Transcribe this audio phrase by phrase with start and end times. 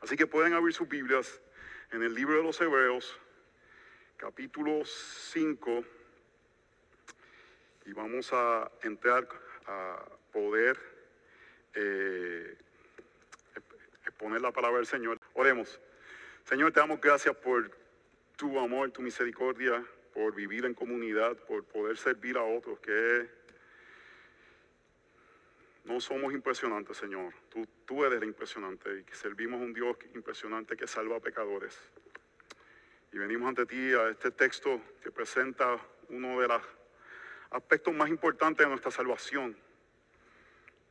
[0.00, 1.40] Así que pueden abrir sus Biblias
[1.90, 3.18] en el libro de los Hebreos,
[4.16, 5.84] capítulo 5,
[7.86, 9.28] y vamos a entrar
[9.66, 10.78] a poder
[11.74, 12.56] eh,
[14.06, 15.18] exponer la palabra del Señor.
[15.34, 15.80] Oremos.
[16.44, 17.70] Señor, te damos gracias por
[18.36, 19.84] tu amor, tu misericordia,
[20.14, 23.28] por vivir en comunidad, por poder servir a otros, que
[25.88, 27.32] no somos impresionantes, Señor.
[27.48, 31.78] Tú, tú eres impresionante y servimos a un Dios impresionante que salva a pecadores.
[33.10, 35.78] Y venimos ante ti a este texto que presenta
[36.10, 36.62] uno de los
[37.50, 39.56] aspectos más importantes de nuestra salvación.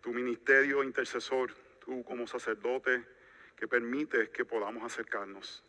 [0.02, 3.06] Tu ministerio intercesor, tú como sacerdote
[3.56, 5.64] que permites que podamos acercarnos.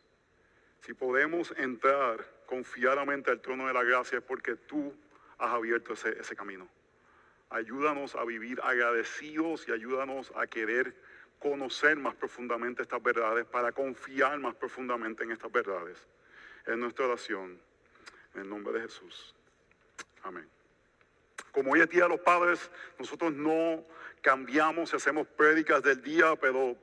[0.81, 4.95] Si podemos entrar confiadamente al trono de la gracia es porque tú
[5.37, 6.67] has abierto ese camino.
[7.51, 10.95] Ayúdanos a vivir agradecidos y ayúdanos a querer
[11.39, 16.07] conocer más profundamente estas verdades para confiar más profundamente en estas verdades.
[16.67, 17.61] Es nuestra oración.
[18.35, 19.35] En el nombre de Jesús.
[20.23, 20.47] Amén.
[21.53, 23.85] Como hoy es día de los padres, nosotros no
[24.21, 26.77] cambiamos y hacemos prédicas del día, pero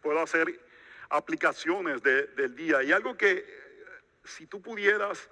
[0.00, 0.58] puedo hacer
[1.10, 2.82] aplicaciones de- del día.
[2.82, 3.44] Y algo que,
[4.24, 5.28] si tú pudieras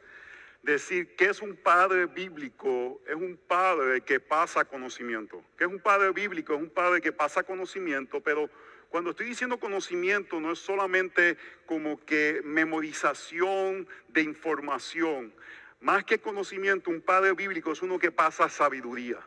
[0.62, 5.42] decir que es un padre bíblico, es un padre que pasa conocimiento.
[5.56, 8.50] Que es un padre bíblico, es un padre que pasa conocimiento, pero
[8.90, 15.32] cuando estoy diciendo conocimiento no es solamente como que memorización de información.
[15.80, 19.18] Más que conocimiento, un padre bíblico es uno que pasa sabiduría.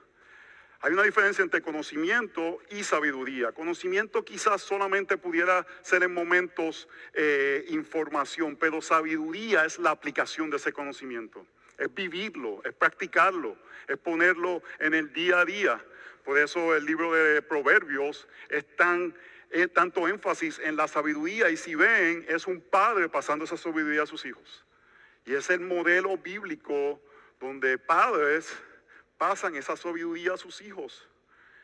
[0.84, 3.54] Hay una diferencia entre conocimiento y sabiduría.
[3.54, 10.58] Conocimiento quizás solamente pudiera ser en momentos eh, información, pero sabiduría es la aplicación de
[10.58, 11.48] ese conocimiento.
[11.78, 13.56] Es vivirlo, es practicarlo,
[13.88, 15.82] es ponerlo en el día a día.
[16.26, 19.16] Por eso el libro de Proverbios es tan
[19.52, 24.04] eh, tanto énfasis en la sabiduría y si ven es un padre pasando esa sabiduría
[24.04, 24.66] a sus hijos.
[25.26, 27.02] Y es el modelo bíblico
[27.40, 28.54] donde padres
[29.24, 31.08] pasan esa sabiduría a sus hijos.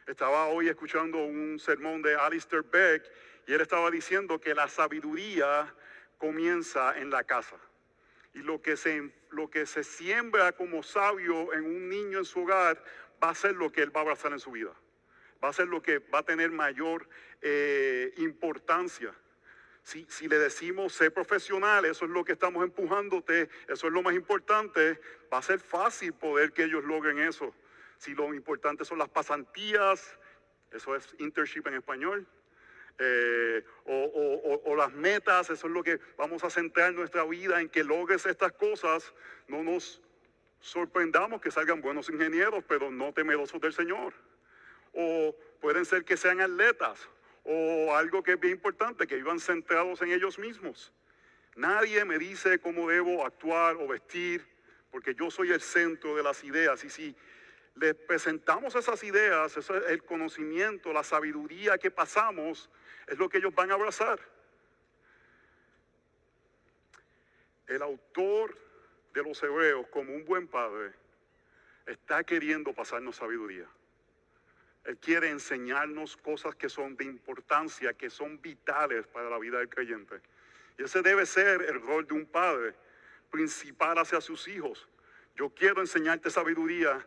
[0.08, 3.03] Estaba hoy escuchando un sermón de Alistair Beck
[3.47, 5.75] y él estaba diciendo que la sabiduría
[6.18, 7.58] comienza en la casa.
[8.34, 12.44] Y lo que se, lo que se siembra como sabio en un niño en su
[12.44, 12.81] hogar
[13.22, 14.72] va a ser lo que él va a abrazar en su vida.
[15.44, 17.09] Va a ser lo que va a tener mayor
[17.42, 19.14] eh, importancia.
[19.89, 24.13] Si, le decimos ser profesional, eso es lo que estamos empujándote, eso es lo más
[24.13, 25.01] importante,
[25.33, 27.55] va a ser fácil poder que ellos logren eso.
[27.97, 30.16] Si lo importante son las pasantías,
[30.72, 32.27] eso es internship en español,
[33.00, 37.67] eh, o- o las metas, eso es lo que vamos a centrar nuestra vida en
[37.67, 39.11] que logres estas cosas,
[39.47, 40.03] no nos
[40.59, 44.13] sorprendamos que salgan buenos ingenieros, pero no temerosos del Señor.
[44.94, 47.09] O pueden ser que sean atletas,
[47.44, 50.91] o algo que es bien importante, que vivan centrados en ellos mismos.
[51.55, 54.45] Nadie me dice cómo debo actuar o vestir,
[54.91, 56.83] porque yo soy el centro de las ideas.
[56.83, 57.16] Y si
[57.75, 62.69] les presentamos esas ideas, es el conocimiento, la sabiduría que pasamos,
[63.07, 64.19] es lo que ellos van a abrazar.
[67.67, 68.57] El autor
[69.13, 70.94] de los hebreos, como un buen padre,
[71.85, 73.67] está queriendo pasarnos sabiduría.
[74.89, 79.69] Él quiere enseñarnos cosas que son de importancia, que son vitales para la vida del
[79.69, 80.19] creyente.
[80.79, 82.73] Y ese debe ser el rol de un padre
[83.29, 84.89] principal hacia sus hijos.
[85.35, 87.05] Yo quiero enseñarte sabiduría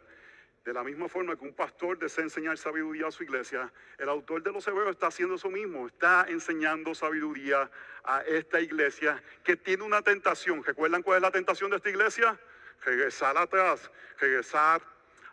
[0.65, 3.72] de la misma forma que un pastor desea enseñar sabiduría a su iglesia.
[3.99, 7.69] El autor de los hebreos está haciendo eso mismo, está enseñando sabiduría
[8.04, 10.62] a esta iglesia que tiene una tentación.
[10.62, 12.38] ¿Recuerdan cuál es la tentación de esta iglesia?
[12.84, 14.81] Regresar atrás, regresar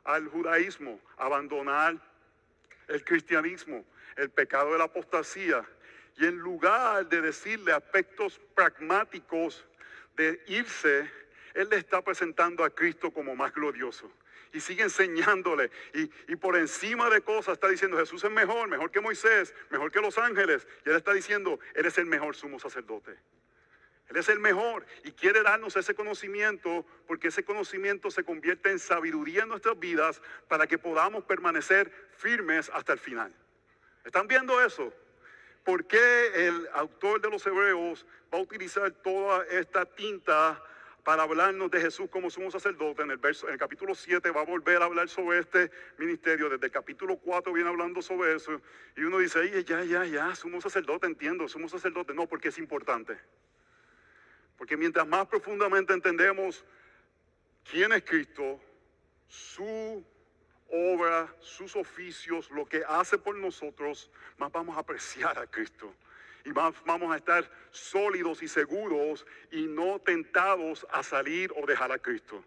[0.03, 2.08] al judaísmo, abandonar
[2.89, 3.85] el cristianismo,
[4.17, 5.65] el pecado de la apostasía.
[6.17, 9.65] Y en lugar de decirle aspectos pragmáticos
[10.17, 11.09] de irse,
[11.53, 14.11] Él le está presentando a Cristo como más glorioso.
[14.51, 15.71] Y sigue enseñándole.
[15.93, 19.91] Y, y por encima de cosas está diciendo, Jesús es mejor, mejor que Moisés, mejor
[19.91, 20.67] que los ángeles.
[20.85, 23.17] Y Él está diciendo, Él es el mejor sumo sacerdote.
[24.09, 28.79] Él es el mejor y quiere darnos ese conocimiento porque ese conocimiento se convierte en
[28.79, 33.31] sabiduría en nuestras vidas para que podamos permanecer firmes hasta el final.
[34.03, 34.91] ¿Están viendo eso?
[35.63, 40.59] ¿Por qué el autor de los Hebreos va a utilizar toda esta tinta
[41.03, 43.03] para hablarnos de Jesús como sumo sacerdote?
[43.03, 43.19] En el,
[43.59, 45.69] capítulo 7 va a volver a hablar sobre este
[45.99, 46.49] ministerio.
[46.49, 48.59] Desde el capítulo 4 viene hablando sobre eso.
[48.97, 52.15] Y uno dice, "Ay, ya, ya, ya, sumo sacerdote, entiendo, sumo sacerdote.
[52.15, 53.19] No, porque es importante.
[54.59, 56.65] Porque mientras más profundamente entendemos
[57.71, 58.59] quién es Cristo,
[59.25, 60.03] su
[60.69, 65.95] obra, sus oficios, lo que hace por nosotros, más vamos a apreciar a Cristo.
[66.43, 71.93] Y más vamos a estar sólidos y seguros y no tentados a salir o dejar
[71.93, 72.43] a Cristo.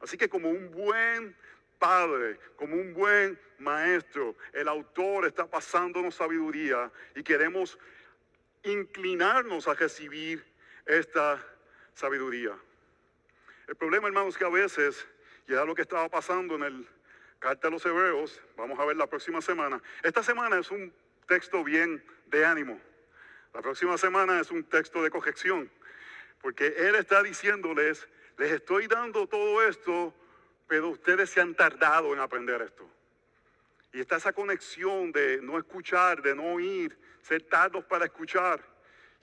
[0.00, 1.36] Así que como un buen
[1.78, 7.78] padre, como un buen maestro, el autor está pasándonos sabiduría y queremos
[8.64, 10.53] inclinarnos a recibir
[10.86, 11.44] esta
[11.94, 12.56] sabiduría.
[13.66, 15.06] El problema, hermanos, que a veces,
[15.46, 16.88] y era lo que estaba pasando en el
[17.38, 19.82] carta de los Hebreos, vamos a ver la próxima semana.
[20.02, 20.92] Esta semana es un
[21.26, 22.80] texto bien de ánimo.
[23.52, 25.70] La próxima semana es un texto de corrección,
[26.40, 28.08] porque Él está diciéndoles,
[28.38, 30.14] les estoy dando todo esto,
[30.66, 32.88] pero ustedes se han tardado en aprender esto.
[33.92, 38.73] Y está esa conexión de no escuchar, de no oír, ser tardos para escuchar.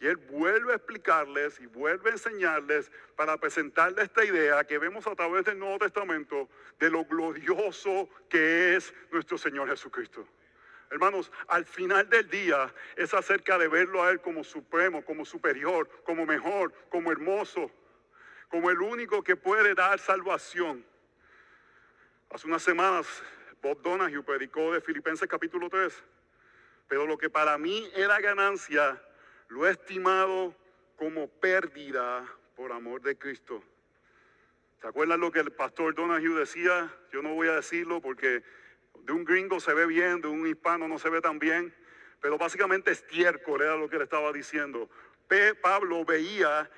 [0.01, 5.05] Y Él vuelve a explicarles y vuelve a enseñarles para presentarles esta idea que vemos
[5.05, 6.49] a través del Nuevo Testamento
[6.79, 10.27] de lo glorioso que es nuestro Señor Jesucristo.
[10.89, 15.87] Hermanos, al final del día es acerca de verlo a Él como supremo, como superior,
[16.03, 17.69] como mejor, como hermoso,
[18.49, 20.83] como el único que puede dar salvación.
[22.31, 23.05] Hace unas semanas
[23.61, 25.93] Bob Donahue predicó de Filipenses capítulo 3,
[26.87, 28.99] pero lo que para mí era ganancia,
[29.51, 30.55] lo he estimado
[30.95, 32.25] como pérdida
[32.55, 33.61] por amor de Cristo.
[34.79, 36.89] ¿Se acuerdan lo que el pastor Donahue decía?
[37.11, 38.43] Yo no voy a decirlo porque
[39.03, 41.75] de un gringo se ve bien, de un hispano no se ve tan bien,
[42.21, 44.89] pero básicamente estiércol era lo que le estaba diciendo.
[45.61, 46.69] Pablo veía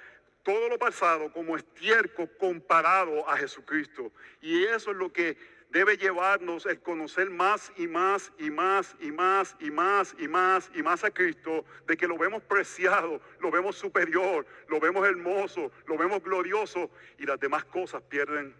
[0.41, 4.11] todo lo pasado como estiércol comparado a Jesucristo.
[4.41, 5.37] Y eso es lo que
[5.73, 10.71] debe llevarnos el conocer más y más y más y más y más y más
[10.75, 15.71] y más a Cristo, de que lo vemos preciado, lo vemos superior, lo vemos hermoso,
[15.87, 18.55] lo vemos glorioso y las demás cosas pierden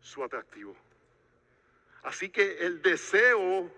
[0.00, 0.74] su atractivo.
[2.02, 3.70] Así que el deseo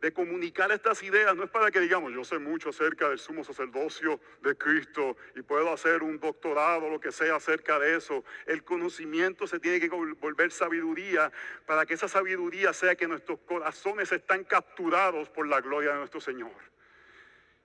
[0.00, 3.42] de comunicar estas ideas no es para que digamos, yo sé mucho acerca del sumo
[3.44, 8.22] sacerdocio de Cristo y puedo hacer un doctorado, lo que sea acerca de eso.
[8.44, 11.32] El conocimiento se tiene que volver sabiduría
[11.64, 16.20] para que esa sabiduría sea que nuestros corazones están capturados por la gloria de nuestro
[16.20, 16.52] Señor.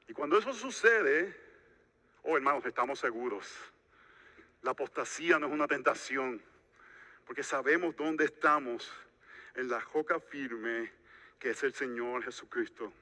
[0.07, 1.35] Y cuando eso sucede,
[2.23, 3.47] oh hermanos, estamos seguros.
[4.61, 6.41] La apostasía no es una tentación,
[7.25, 8.89] porque sabemos dónde estamos
[9.55, 11.00] en la joca firme
[11.41, 12.93] que es el Señor Jesucristo.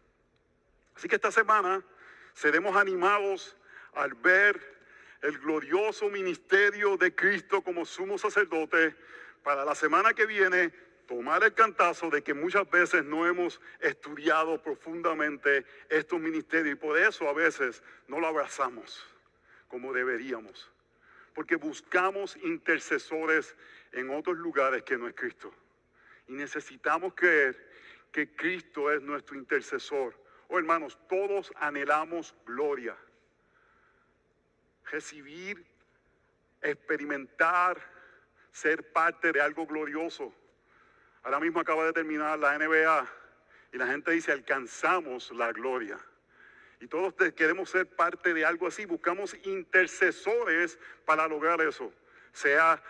[0.96, 1.84] Así que esta semana
[2.34, 3.58] seremos animados
[3.94, 4.80] al ver
[5.22, 8.96] el glorioso ministerio de Cristo como sumo sacerdote
[9.44, 10.72] para la semana que viene
[11.06, 16.98] tomar el cantazo de que muchas veces no hemos estudiado profundamente estos ministerios y por
[16.98, 19.06] eso a veces no lo abrazamos
[19.68, 20.72] como deberíamos,
[21.36, 23.56] porque buscamos intercesores
[23.92, 25.54] en otros lugares que no es Cristo.
[26.28, 27.69] Y necesitamos creer
[28.12, 30.16] que Cristo es nuestro intercesor.
[30.48, 32.96] Oh hermanos, todos anhelamos gloria.
[34.86, 35.66] Recibir,
[36.62, 37.78] experimentar,
[38.52, 40.34] ser parte de algo glorioso.
[41.24, 43.08] Ahora mismo acaba de terminar la NBA
[43.74, 46.00] y la gente dice, alcanzamos la gloria.
[46.82, 48.86] Y todos queremos ser parte de algo así.
[48.86, 51.94] Buscamos intercesores para lograr eso.
[52.32, 52.82] Sea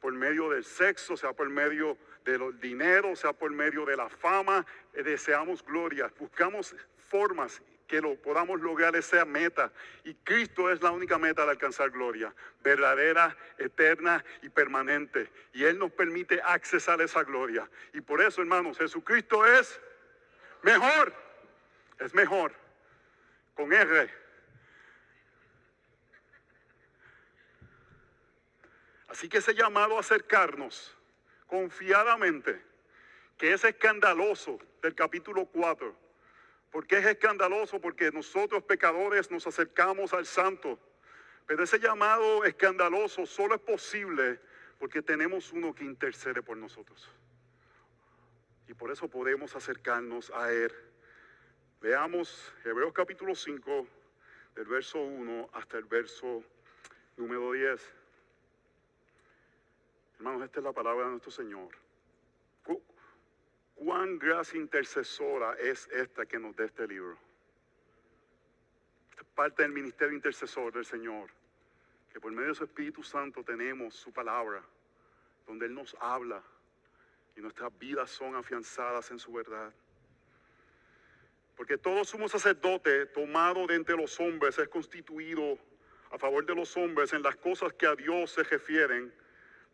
[0.00, 4.08] por medio del sexo, sea por medio de los dinero, sea por medio de la
[4.08, 6.74] fama, eh, deseamos gloria, buscamos
[7.08, 9.70] formas que lo podamos lograr esa meta.
[10.04, 15.30] Y Cristo es la única meta de alcanzar gloria, verdadera, eterna y permanente.
[15.52, 17.68] Y Él nos permite accesar esa gloria.
[17.92, 19.80] Y por eso, hermanos, Jesucristo es
[20.62, 21.12] mejor,
[21.98, 22.52] es mejor,
[23.54, 24.10] con R.
[29.08, 30.96] Así que ese llamado a acercarnos
[31.46, 32.60] confiadamente,
[33.36, 35.94] que es escandaloso del capítulo 4.
[36.70, 37.80] ¿Por qué es escandaloso?
[37.80, 40.78] Porque nosotros pecadores nos acercamos al santo.
[41.46, 44.40] Pero ese llamado escandaloso solo es posible
[44.78, 47.08] porque tenemos uno que intercede por nosotros.
[48.66, 50.72] Y por eso podemos acercarnos a Él.
[51.80, 53.86] Veamos Hebreos capítulo 5,
[54.54, 56.42] del verso 1 hasta el verso
[57.16, 57.92] número 10.
[60.24, 61.68] Hermanos, esta es la palabra de nuestro Señor.
[63.74, 67.18] ¿Cuán gracia intercesora es esta que nos da este libro?
[69.10, 71.28] Esta es parte del ministerio intercesor del Señor,
[72.10, 74.62] que por medio de su Espíritu Santo tenemos su palabra,
[75.46, 76.42] donde Él nos habla
[77.36, 79.74] y nuestras vidas son afianzadas en su verdad.
[81.54, 85.58] Porque todo sumo sacerdote tomado de entre los hombres es constituido
[86.10, 89.12] a favor de los hombres en las cosas que a Dios se refieren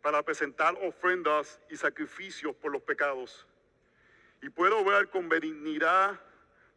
[0.01, 3.47] para presentar ofrendas y sacrificios por los pecados.
[4.41, 6.19] Y puedo ver con benignidad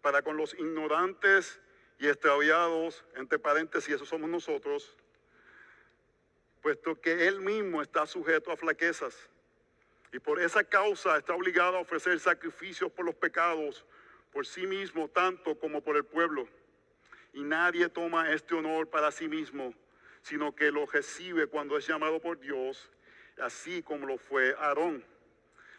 [0.02, 1.64] para con los ignorantes y
[1.98, 4.96] y extraviados, entre paréntesis, eso somos nosotros,
[6.60, 9.28] puesto que Él mismo está sujeto a flaquezas.
[10.12, 13.84] Y por esa causa está obligado a ofrecer sacrificios por los pecados,
[14.32, 16.48] por sí mismo, tanto como por el pueblo.
[17.32, 19.74] Y nadie toma este honor para sí mismo,
[20.22, 22.90] sino que lo recibe cuando es llamado por Dios,
[23.38, 25.04] así como lo fue Aarón.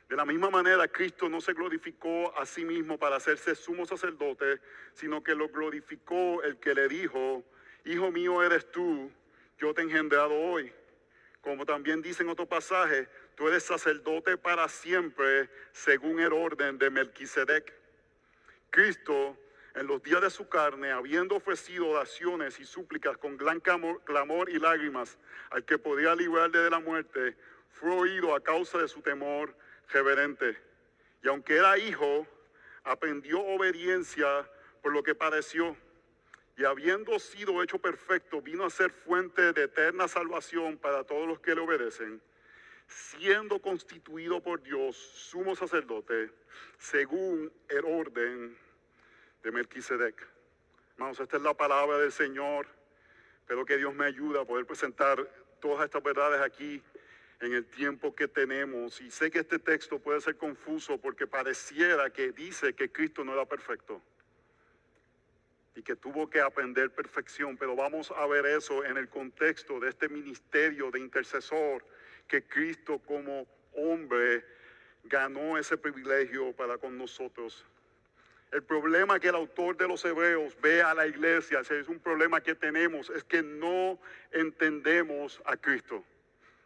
[0.10, 4.60] De la misma manera, Cristo no se glorificó a sí mismo para hacerse sumo sacerdote,
[4.94, 7.44] sino que lo glorificó el que le dijo,
[7.86, 9.12] Hijo mío eres tú,
[9.58, 10.72] yo te he engendrado hoy.
[11.42, 16.90] Como también dice en otro pasaje, tú eres sacerdote para siempre, según el orden de
[16.90, 17.74] Melquisedec.
[18.72, 19.38] Cristo,
[19.76, 24.58] en los días de su carne, habiendo ofrecido oraciones y súplicas con gran clamor, y
[24.58, 25.18] lágrimas
[25.50, 27.36] al que podía librarle de la muerte,
[27.70, 29.54] fue oído a causa de su temor
[29.90, 30.58] reverente.
[31.22, 32.26] Y aunque era hijo,
[32.86, 34.50] aprendió obediencia
[34.82, 35.76] por lo que padeció.
[36.58, 41.42] Y habiendo sido hecho perfecto, vino a ser fuente de eterna salvación para todos los
[41.42, 42.22] que le obedecen,
[42.88, 46.32] siendo constituido por Dios sumo sacerdote,
[46.78, 48.65] según el orden
[49.46, 50.28] de Melquisedec.
[50.94, 52.66] Hermanos, esta es la palabra del Señor.
[53.42, 55.24] Espero que Dios me ayude a poder presentar
[55.62, 56.82] todas estas verdades aquí
[57.42, 59.00] en el tiempo que tenemos.
[59.02, 63.34] Y sé que este texto puede ser confuso porque pareciera que dice que Cristo no
[63.34, 64.02] era perfecto
[65.76, 69.90] y que tuvo que aprender perfección, pero vamos a ver eso en el contexto de
[69.90, 71.86] este ministerio de intercesor
[72.28, 74.44] que Cristo como hombre
[75.04, 77.64] ganó ese privilegio para con nosotros.
[78.56, 82.40] El problema que el autor de los Hebreos ve a la iglesia, es un problema
[82.40, 84.00] que tenemos, es que no
[84.32, 86.02] entendemos a Cristo.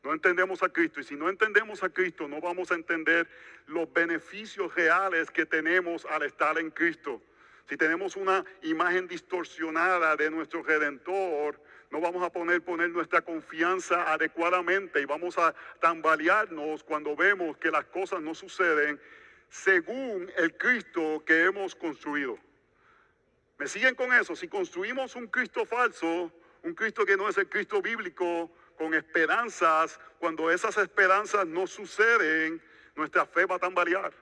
[0.04, 3.28] No entendemos a Cristo y si no entendemos a Cristo no vamos a entender
[3.66, 7.24] los beneficios reales que tenemos al estar en Cristo.
[7.68, 14.14] Si tenemos una imagen distorsionada de nuestro redentor, no vamos a poner, poner nuestra confianza
[14.14, 19.02] adecuadamente y vamos a tambalearnos cuando vemos que las cosas no suceden
[19.50, 22.38] según el Cristo que hemos construido.
[23.58, 24.36] ¿Me siguen con eso?
[24.36, 26.32] Si construimos un Cristo falso,
[26.64, 32.62] un Cristo que no es el Cristo bíblico, con esperanzas, cuando esas esperanzas no suceden,
[32.96, 34.14] nuestra fe va a tambalear.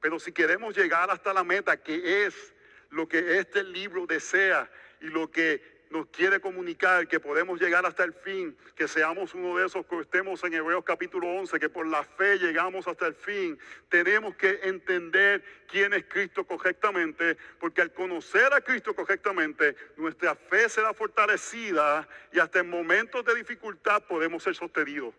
[0.00, 2.54] Pero si queremos llegar hasta la meta, que es
[2.90, 8.04] lo que este libro desea y lo que nos quiere comunicar que podemos llegar hasta
[8.04, 11.86] el fin, que seamos uno de esos que estemos en Hebreos capítulo 11, que por
[11.86, 13.58] la fe llegamos hasta el fin.
[13.88, 20.68] Tenemos que entender quién es Cristo correctamente, porque al conocer a Cristo correctamente, nuestra fe
[20.68, 25.14] será fortalecida y hasta en momentos de dificultad podemos ser sostenidos,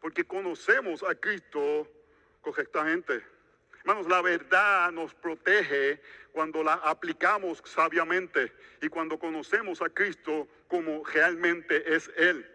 [0.00, 1.88] porque conocemos a Cristo
[2.40, 3.33] correctamente.
[3.84, 6.00] Hermanos, la verdad nos protege
[6.32, 8.50] cuando la aplicamos sabiamente
[8.80, 12.50] y cuando conocemos a Cristo como realmente es Él.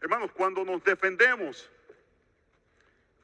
[0.00, 1.68] Hermanos, cuando nos defendemos,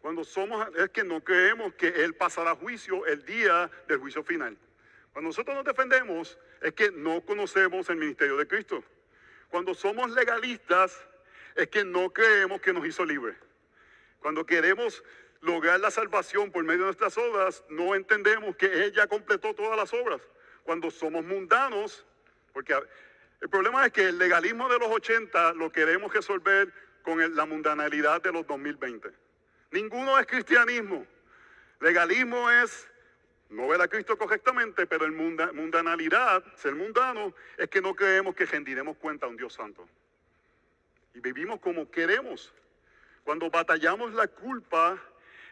[0.00, 4.56] cuando somos, es que no creemos que Él pasará juicio el día del juicio final.
[5.12, 8.82] Cuando nosotros nos defendemos, es que no conocemos el ministerio de Cristo.
[9.50, 11.00] Cuando somos legalistas,
[11.54, 13.36] es que no creemos que nos hizo libre.
[14.18, 15.04] Cuando queremos
[15.46, 19.92] lograr la salvación por medio de nuestras obras, no entendemos que ella completó todas las
[19.94, 20.20] obras.
[20.64, 22.04] Cuando somos mundanos,
[22.52, 22.74] porque
[23.40, 26.72] el problema es que el legalismo de los 80 lo queremos resolver
[27.02, 29.08] con la mundanalidad de los 2020.
[29.70, 31.06] Ninguno es cristianismo.
[31.80, 32.88] Legalismo es
[33.48, 38.46] no ver a Cristo correctamente, pero el mundanalidad, ser mundano, es que no creemos que
[38.46, 39.86] rendiremos cuenta a un Dios santo.
[41.14, 42.52] Y vivimos como queremos.
[43.22, 45.00] Cuando batallamos la culpa,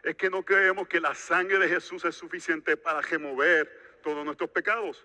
[0.05, 4.51] es que no creemos que la sangre de Jesús es suficiente para remover todos nuestros
[4.51, 5.05] pecados.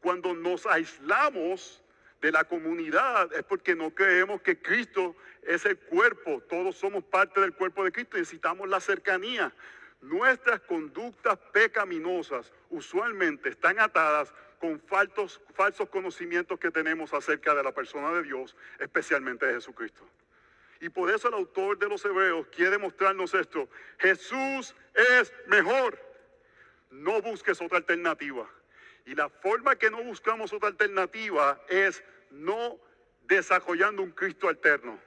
[0.00, 1.82] Cuando nos aislamos
[2.20, 7.40] de la comunidad es porque no creemos que Cristo es el cuerpo, todos somos parte
[7.40, 9.52] del cuerpo de Cristo, necesitamos la cercanía.
[10.00, 18.12] Nuestras conductas pecaminosas usualmente están atadas con falsos conocimientos que tenemos acerca de la persona
[18.12, 20.04] de Dios, especialmente de Jesucristo.
[20.80, 23.68] Y por eso el autor de los Hebreos quiere mostrarnos esto.
[23.98, 25.98] Jesús es mejor.
[26.90, 28.48] No busques otra alternativa.
[29.04, 32.78] Y la forma que no buscamos otra alternativa es no
[33.26, 35.00] desarrollando un Cristo alterno.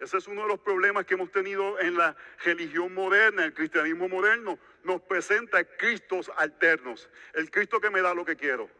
[0.00, 4.08] Ese es uno de los problemas que hemos tenido en la religión moderna, el cristianismo
[4.08, 4.58] moderno.
[4.82, 7.10] Nos presenta Cristos alternos.
[7.34, 8.70] El Cristo que me da lo que quiero.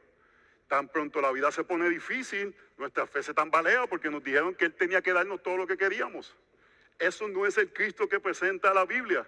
[0.71, 4.67] Tan pronto la vida se pone difícil, nuestra fe se tambalea porque nos dijeron que
[4.67, 6.37] Él tenía que darnos todo lo que queríamos.
[6.97, 9.27] Eso no es el Cristo que presenta la Biblia.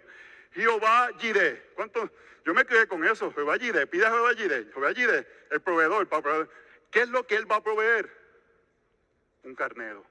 [0.52, 1.72] Jehová Jireh.
[1.75, 2.08] ¿Cuánto?
[2.44, 3.32] Yo me quedé con eso.
[3.32, 3.88] Jehová Jireh.
[3.88, 4.70] Pide a Jehová Jireh.
[4.72, 6.08] Jehová Jireh, el proveedor.
[6.92, 8.08] ¿Qué es lo que Él va a proveer?
[9.42, 10.06] Un carnero.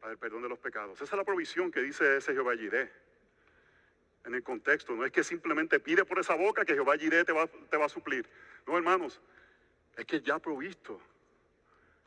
[0.00, 1.00] Para el perdón de los pecados.
[1.00, 2.90] Esa es la provisión que dice ese Jehová Jireh.
[4.24, 7.32] En el contexto, no es que simplemente pide por esa boca que Jehová Jireh te
[7.32, 8.28] va, te va a suplir.
[8.66, 9.20] No, hermanos,
[9.96, 11.00] es que ya provisto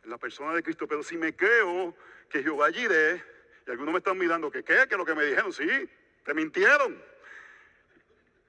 [0.03, 0.88] en la persona de Cristo.
[0.88, 1.96] Pero si me creo
[2.29, 3.24] que Jehová Jireh,
[3.65, 5.89] y algunos me están mirando, que qué, que lo que me dijeron, sí,
[6.24, 7.01] te mintieron.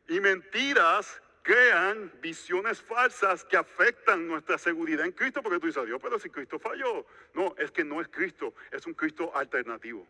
[0.08, 6.00] Y mentiras crean visiones falsas que afectan nuestra seguridad en Cristo, porque tú dices, Dios,
[6.02, 7.06] pero si Cristo falló.
[7.34, 10.06] No, es que no es Cristo, es un Cristo alternativo.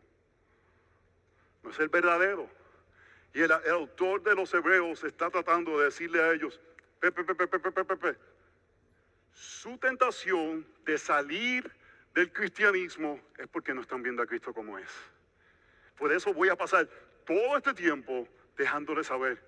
[1.63, 2.49] No es el verdadero.
[3.35, 6.61] Y el, autor de los hebreos está tratando de decirle a ellos,
[7.01, 8.17] pepe, pepe, pepe,
[9.33, 11.71] su tentación de salir
[12.15, 14.89] del cristianismo es porque no están viendo a Cristo como es.
[15.99, 16.89] Por eso voy a pasar
[17.27, 19.43] todo este tiempo dejándole saber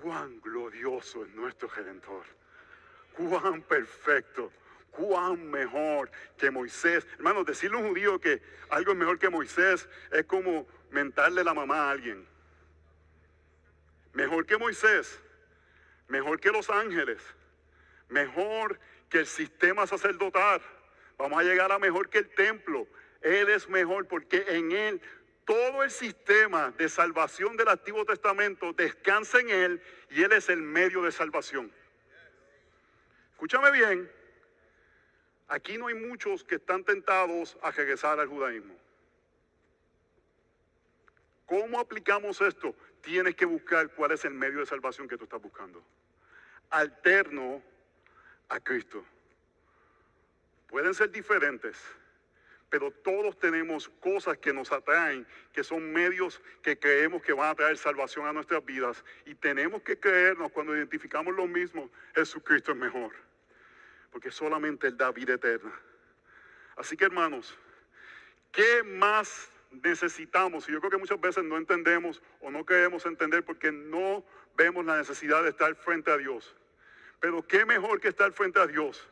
[0.00, 2.24] cuán glorioso es nuestro Redentor,
[3.16, 4.52] cuán perfecto,
[4.92, 7.04] cuán mejor que Moisés.
[7.14, 11.52] Hermanos, decirle a un judío que algo es mejor que Moisés es como mentarle la
[11.54, 12.37] mamá a alguien.
[14.18, 15.20] Mejor que Moisés,
[16.08, 17.22] mejor que los ángeles,
[18.08, 20.60] mejor que el sistema sacerdotal.
[21.16, 22.88] Vamos a llegar a mejor que el templo.
[23.22, 25.00] Él es mejor porque en Él
[25.44, 30.62] todo el sistema de salvación del Antiguo Testamento descansa en Él y Él es el
[30.62, 31.72] medio de salvación.
[33.30, 34.10] Escúchame bien,
[35.46, 38.74] aquí no hay muchos que están tentados a regresar al judaísmo.
[41.46, 42.74] ¿Cómo aplicamos esto?
[43.08, 45.82] Tienes que buscar cuál es el medio de salvación que tú estás buscando.
[46.68, 47.62] Alterno
[48.50, 49.02] a Cristo.
[50.66, 51.82] Pueden ser diferentes,
[52.68, 57.54] pero todos tenemos cosas que nos atraen, que son medios que creemos que van a
[57.54, 59.02] traer salvación a nuestras vidas.
[59.24, 63.12] Y tenemos que creernos cuando identificamos lo mismo, Jesucristo es mejor,
[64.10, 65.72] porque solamente Él da vida eterna.
[66.76, 67.58] Así que hermanos,
[68.52, 70.68] ¿qué más necesitamos?
[70.68, 74.24] Y yo creo que muchas veces no entendemos o no queremos entender porque no
[74.56, 76.54] vemos la necesidad de estar frente a Dios.
[77.20, 79.08] Pero qué mejor que estar frente a Dios,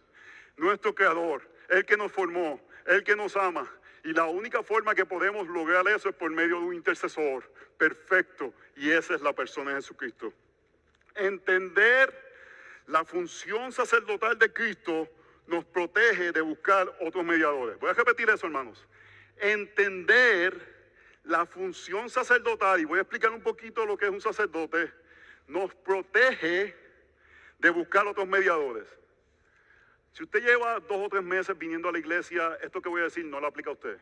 [0.56, 3.68] nuestro Creador, el que nos formó, el que nos ama.
[4.04, 8.54] Y la única forma que podemos lograr eso es por medio de un intercesor perfecto.
[8.76, 10.32] Y esa es la persona de Jesucristo.
[11.16, 12.14] Entender
[12.86, 15.08] la función sacerdotal de Cristo
[15.46, 17.78] nos protege de buscar otros mediadores.
[17.80, 18.86] Voy a repetir eso, hermanos.
[19.36, 20.74] Entender
[21.24, 24.92] la función sacerdotal, y voy a explicar un poquito lo que es un sacerdote,
[25.48, 26.74] nos protege
[27.58, 28.86] de buscar otros mediadores.
[30.12, 33.04] Si usted lleva dos o tres meses viniendo a la iglesia, esto que voy a
[33.04, 33.98] decir no lo aplica a usted.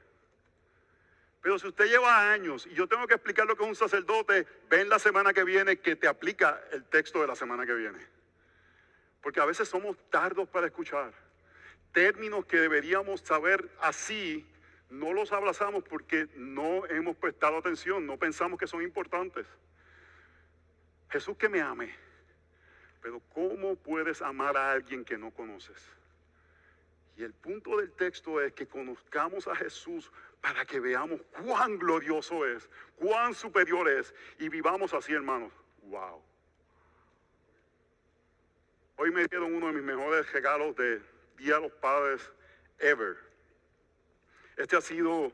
[1.42, 4.46] Pero si usted lleva años y yo tengo que explicar lo que es un sacerdote,
[4.70, 7.98] ven la semana que viene que te aplica el texto de la semana que viene.
[9.20, 11.12] Porque a veces somos tardos para escuchar.
[11.92, 14.46] Términos que deberíamos saber así,
[14.90, 19.46] no los abrazamos porque no hemos prestado atención, no pensamos que son importantes.
[21.08, 22.04] Jesús que me ame
[23.04, 25.76] pero ¿cómo puedes amar a alguien que no conoces?
[27.18, 32.46] Y el punto del texto es que conozcamos a Jesús para que veamos cuán glorioso
[32.46, 32.66] es,
[32.96, 35.52] cuán superior es y vivamos así, hermanos.
[35.82, 36.22] Wow.
[38.96, 41.02] Hoy me dieron uno de mis mejores regalos de
[41.36, 42.32] Día de los Padres
[42.78, 43.18] ever.
[44.56, 45.32] Este ha sido,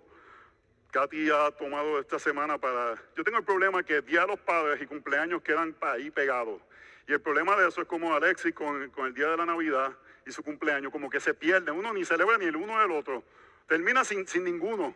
[0.90, 2.94] Katy ha tomado esta semana para...
[3.16, 6.60] Yo tengo el problema que Día de los Padres y cumpleaños quedan ahí pegados.
[7.06, 9.92] Y el problema de eso es como Alexis con, el día de la Navidad
[10.24, 11.74] y su cumpleaños, como que se pierden.
[11.74, 13.24] Uno ni celebra ni el uno del otro.
[13.66, 14.94] Termina sin, sin ninguno.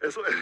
[0.00, 0.36] Eso es,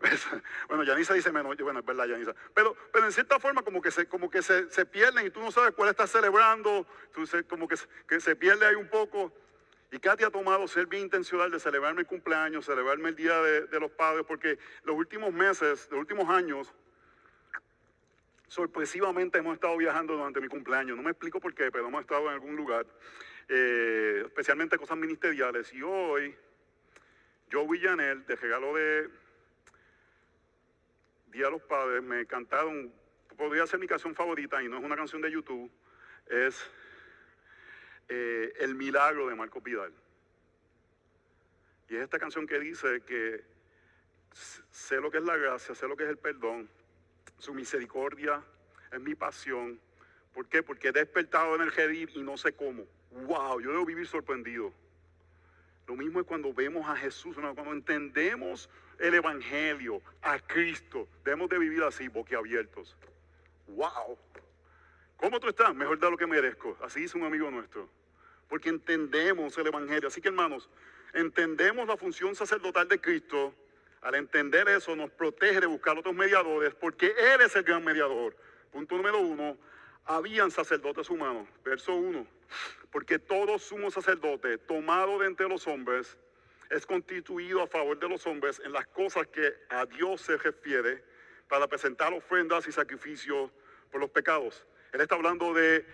[0.68, 2.34] bueno, Yanisa dice menos, bueno, es verdad, Yanisa.
[2.52, 5.50] Pero, pero en cierta forma como que se, como que se, pierden y tú no
[5.50, 7.76] sabes cuál estás celebrando, tú como que,
[8.06, 9.32] que se pierde ahí un poco.
[9.94, 13.78] Y Katy ha tomado ser bien intencional de celebrarme el cumpleaños, celebrarme el Día de,
[13.78, 16.74] los Padres, porque los últimos meses, los últimos años,
[18.48, 20.96] sorpresivamente hemos estado viajando durante mi cumpleaños.
[20.96, 22.84] No me explico por qué, pero hemos estado en algún lugar,
[23.48, 25.72] eh, especialmente cosas ministeriales.
[25.72, 26.34] Y hoy,
[27.48, 29.08] yo Villanel, de regalo de
[31.28, 32.92] Día de los Padres, me cantaron,
[33.38, 35.70] podría ser mi canción favorita y no es una canción de YouTube,
[36.26, 36.68] es
[38.08, 39.92] eh, El Milagro de Marco Vidal.
[41.88, 43.44] Y es esta canción que dice que
[44.70, 46.68] sé lo que es la gracia, sé lo que es el perdón,
[47.38, 48.42] su misericordia
[48.92, 49.78] es mi pasión.
[50.32, 50.62] ¿Por qué?
[50.62, 52.84] Porque he despertado en el Jedir y no sé cómo.
[53.10, 53.60] ¡Wow!
[53.60, 54.72] Yo debo vivir sorprendido.
[55.86, 61.06] Lo mismo es cuando vemos a Jesús, cuando entendemos el Evangelio, a Cristo.
[61.24, 62.96] Debemos de vivir así, boquiabiertos.
[63.68, 64.18] ¡Wow!
[65.24, 65.74] ¿Cómo tú estás?
[65.74, 66.76] Mejor de lo que merezco.
[66.82, 67.88] Así dice un amigo nuestro.
[68.46, 70.08] porque entendemos el Evangelio.
[70.08, 70.68] Así que hermanos,
[71.14, 73.54] entendemos la función sacerdotal de Cristo.
[74.02, 78.36] Al entender eso nos protege de buscar otros mediadores, porque Él es el gran mediador.
[78.70, 79.56] Punto número uno,
[80.04, 81.48] habían sacerdotes humanos.
[81.64, 82.26] Verso uno,
[82.92, 86.18] porque todo sumo sacerdote tomado de entre los hombres
[86.68, 91.02] es constituido a favor de los hombres en las cosas que a Dios se refiere
[91.48, 93.50] para presentar ofrendas y sacrificios
[93.90, 94.66] por los pecados.
[94.94, 95.84] Él está hablando de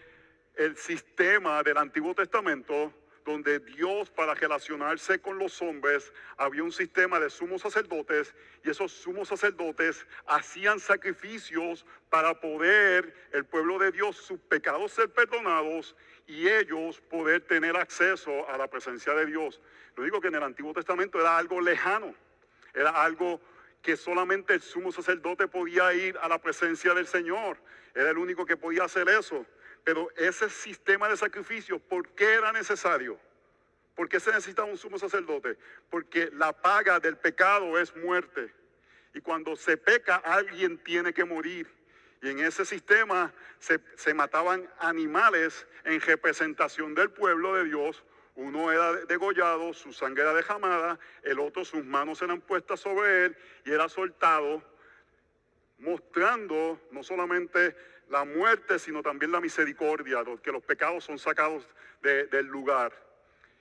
[0.57, 2.93] el sistema del Antiguo Testamento
[3.25, 8.93] donde Dios para relacionarse con los hombres había un sistema de sumos sacerdotes y esos
[8.93, 16.47] sumos sacerdotes hacían sacrificios para poder el pueblo de Dios sus pecados ser perdonados y
[16.47, 19.63] ellos poder tener acceso a la presencia de Dios.
[19.97, 22.15] Lo digo que en el Antiguo Testamento era algo lejano,
[22.75, 23.41] era algo
[23.83, 27.59] que solamente el sumo sacerdote podía ir a la presencia del Señor,
[27.95, 29.47] era el único que podía hacer eso.
[29.85, 33.19] Pero ese sistema de sacrificio, ¿por qué era necesario?
[33.95, 35.57] ¿Por qué se necesitaba un sumo sacerdote?
[35.89, 38.53] Porque la paga del pecado es muerte.
[39.15, 41.67] Y cuando se peca, alguien tiene que morir.
[42.23, 48.05] Y en ese sistema se, se, mataban animales en representación del pueblo de Dios.
[48.41, 53.37] Uno era degollado, su sangre era dejamada, el otro sus manos eran puestas sobre él
[53.67, 54.63] y era soltado,
[55.79, 57.77] mostrando no solamente
[58.09, 61.69] la muerte, sino también la misericordia, que los pecados son sacados
[62.01, 62.95] del lugar.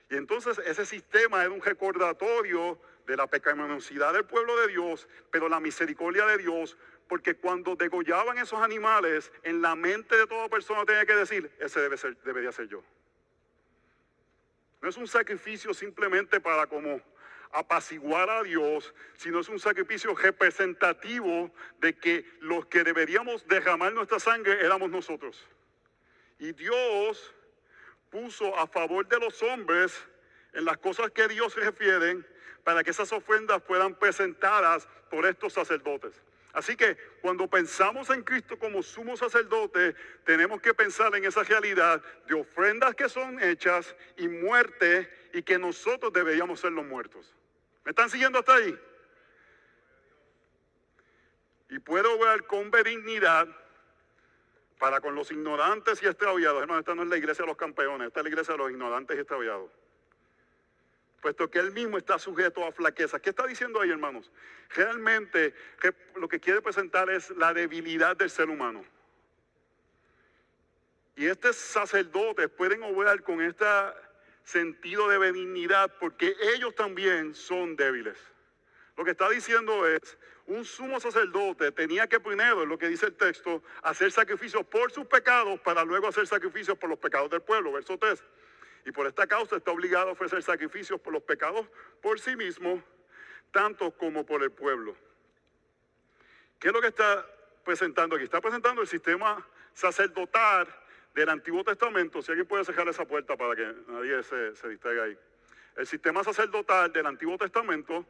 [0.08, 5.50] Y entonces ese sistema era un recordatorio de la pecaminosidad del pueblo de Dios, pero
[5.50, 10.86] la misericordia de Dios, porque cuando degollaban esos animales, en la mente de toda persona
[10.86, 12.82] tenía que decir, ese debe ser, debería ser yo.
[14.80, 17.00] No es un sacrificio simplemente para como
[17.52, 24.20] apaciguar a Dios, sino es un sacrificio representativo de que los que deberíamos derramar nuestra
[24.20, 25.46] sangre éramos nosotros.
[26.38, 27.34] Y Dios
[28.08, 30.06] puso a favor de los hombres
[30.52, 32.26] en las cosas que Dios refieren
[32.64, 36.14] para que esas ofrendas puedan presentadas por estos sacerdotes.
[36.52, 42.02] Así que cuando pensamos en Cristo como sumo sacerdote, tenemos que pensar en esa realidad
[42.26, 47.34] de ofrendas que son hechas y muerte y que nosotros deberíamos ser los muertos.
[47.84, 48.78] ¿Me están siguiendo hasta ahí?
[51.70, 53.46] Y puedo ver con benignidad
[54.78, 56.68] para con los ignorantes y extraviados.
[56.68, 59.16] Esta no es la iglesia de los campeones, esta es la iglesia de los ignorantes
[59.16, 59.70] y extraviados.
[61.20, 63.20] Puesto que él mismo está sujeto a flaqueza.
[63.20, 64.30] ¿Qué está diciendo ahí, hermanos?
[64.70, 65.54] Realmente
[66.16, 68.84] lo que quiere presentar es la debilidad del ser humano.
[71.16, 73.66] Y estos sacerdotes pueden obrar con este
[74.44, 78.16] sentido de benignidad porque ellos también son débiles.
[78.96, 83.16] Lo que está diciendo es, un sumo sacerdote tenía que primero, lo que dice el
[83.16, 87.72] texto, hacer sacrificios por sus pecados para luego hacer sacrificios por los pecados del pueblo,
[87.72, 88.22] verso 3.
[88.84, 91.66] Y por esta causa está obligado a ofrecer sacrificios por los pecados
[92.00, 92.82] por sí mismo,
[93.52, 94.96] tanto como por el pueblo.
[96.58, 97.26] ¿Qué es lo que está
[97.64, 98.24] presentando aquí?
[98.24, 100.68] Está presentando el sistema sacerdotal
[101.14, 102.22] del Antiguo Testamento.
[102.22, 105.18] Si alguien puede cerrar esa puerta para que nadie se, distraiga ahí.
[105.76, 108.04] El sistema sacerdotal del Antiguo Testamento,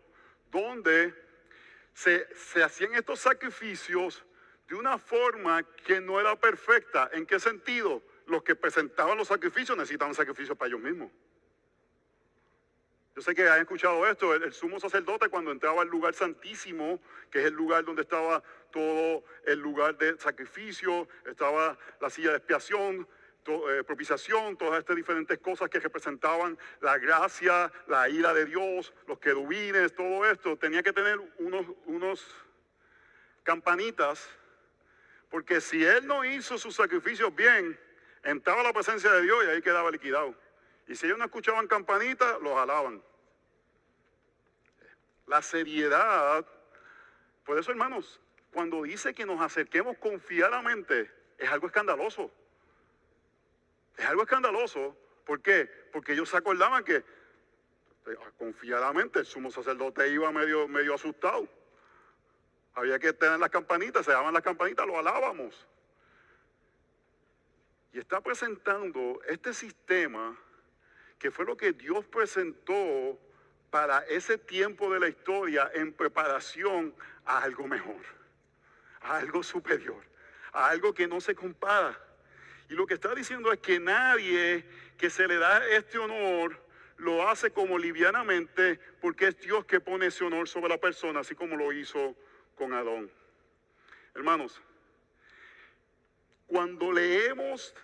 [0.51, 1.15] donde
[1.95, 4.25] se hacían estos sacrificios
[4.71, 7.11] de una forma que no era perfecta.
[7.13, 8.03] ¿En qué sentido?
[8.31, 11.11] Los que presentaban los sacrificios necesitaban sacrificios para ellos mismos.
[13.17, 17.41] Yo sé que han escuchado esto, el, sumo sacerdote cuando entraba al lugar santísimo, que
[17.41, 18.41] es el lugar donde estaba
[18.71, 23.09] todo el lugar de sacrificio, estaba la silla de expiación,
[23.47, 29.19] eh, propiciación, todas estas diferentes cosas que representaban la gracia, la ira de Dios, los
[29.19, 32.25] querubines, todo esto, tenía que tener unos, unos
[33.43, 34.25] campanitas,
[35.31, 37.77] porque si él no hizo sus sacrificios bien,
[38.25, 40.35] entraba la presencia de Dios y ahí quedaba liquidado.
[40.87, 43.03] Y si ellos no escuchaban campanitas, los alaban.
[45.27, 46.45] La seriedad,
[47.45, 48.21] por eso hermanos,
[48.53, 52.31] cuando dice que nos acerquemos confiadamente, es algo escandaloso.
[53.97, 54.97] Es algo escandaloso.
[55.25, 55.71] ¿Por qué?
[55.93, 57.05] Porque ellos se acordaban que eh,
[58.39, 61.47] confiadamente el sumo sacerdote iba medio, medio asustado.
[62.75, 65.67] Había que tener las campanitas, se daban las campanitas, lo alábamos.
[67.93, 70.37] Y está presentando este sistema
[71.19, 73.19] que fue lo que Dios presentó
[73.71, 78.03] para ese tiempo de la historia en preparación a algo mejor,
[79.03, 80.03] a algo superior,
[80.53, 81.99] a algo que no se compara.
[82.69, 84.65] Y lo que está diciendo es que nadie
[84.97, 86.59] que se le da este honor
[86.99, 91.35] lo hace como livianamente porque es Dios que pone ese honor sobre la persona, así
[91.35, 92.15] como lo hizo
[92.55, 93.11] con Adón.
[94.15, 94.61] Hermanos,
[96.51, 97.75] cuando leemos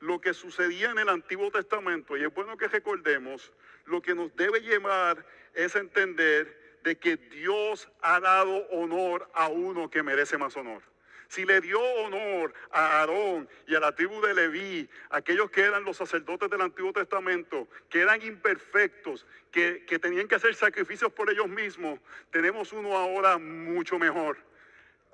[0.00, 3.52] lo que sucedía en el Antiguo Testamento, y es bueno que recordemos,
[3.86, 9.88] lo que nos debe llevar es entender de que Dios ha dado honor a uno
[9.88, 10.82] que merece más honor.
[11.28, 15.84] Si le dio honor a Aarón y a la tribu de Leví, aquellos que eran
[15.84, 21.30] los sacerdotes del Antiguo Testamento, que eran imperfectos, que, que tenían que hacer sacrificios por
[21.30, 24.36] ellos mismos, tenemos uno ahora mucho mejor.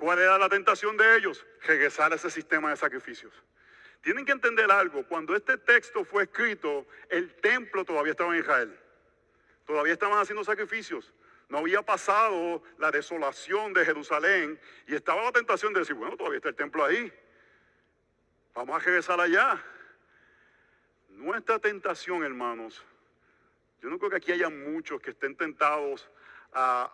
[0.03, 1.47] ¿Cuál era la tentación de ellos?
[1.65, 3.33] Regresar a ese sistema de sacrificios.
[4.01, 8.81] Tienen que entender algo, cuando este texto fue escrito, el templo todavía estaba en Israel.
[9.65, 11.15] Todavía estaban haciendo sacrificios.
[11.49, 16.39] No había pasado la desolación de Jerusalén y estaba la tentación de decir, bueno, todavía
[16.39, 17.13] está el templo ahí.
[18.55, 19.65] Vamos a regresar allá.
[21.11, 22.85] Nuestra tentación, hermanos,
[23.81, 26.11] yo no creo que aquí haya muchos que estén tentados
[26.53, 26.93] a,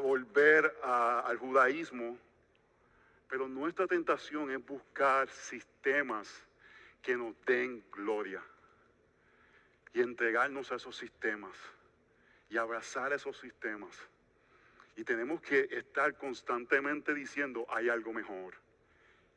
[0.00, 2.18] volver al judaísmo
[3.28, 6.42] pero nuestra tentación es buscar sistemas
[7.02, 8.42] que nos den gloria
[9.92, 11.56] y entregarnos a esos sistemas
[12.50, 13.94] y abrazar esos sistemas.
[14.96, 18.54] Y tenemos que estar constantemente diciendo, hay algo mejor.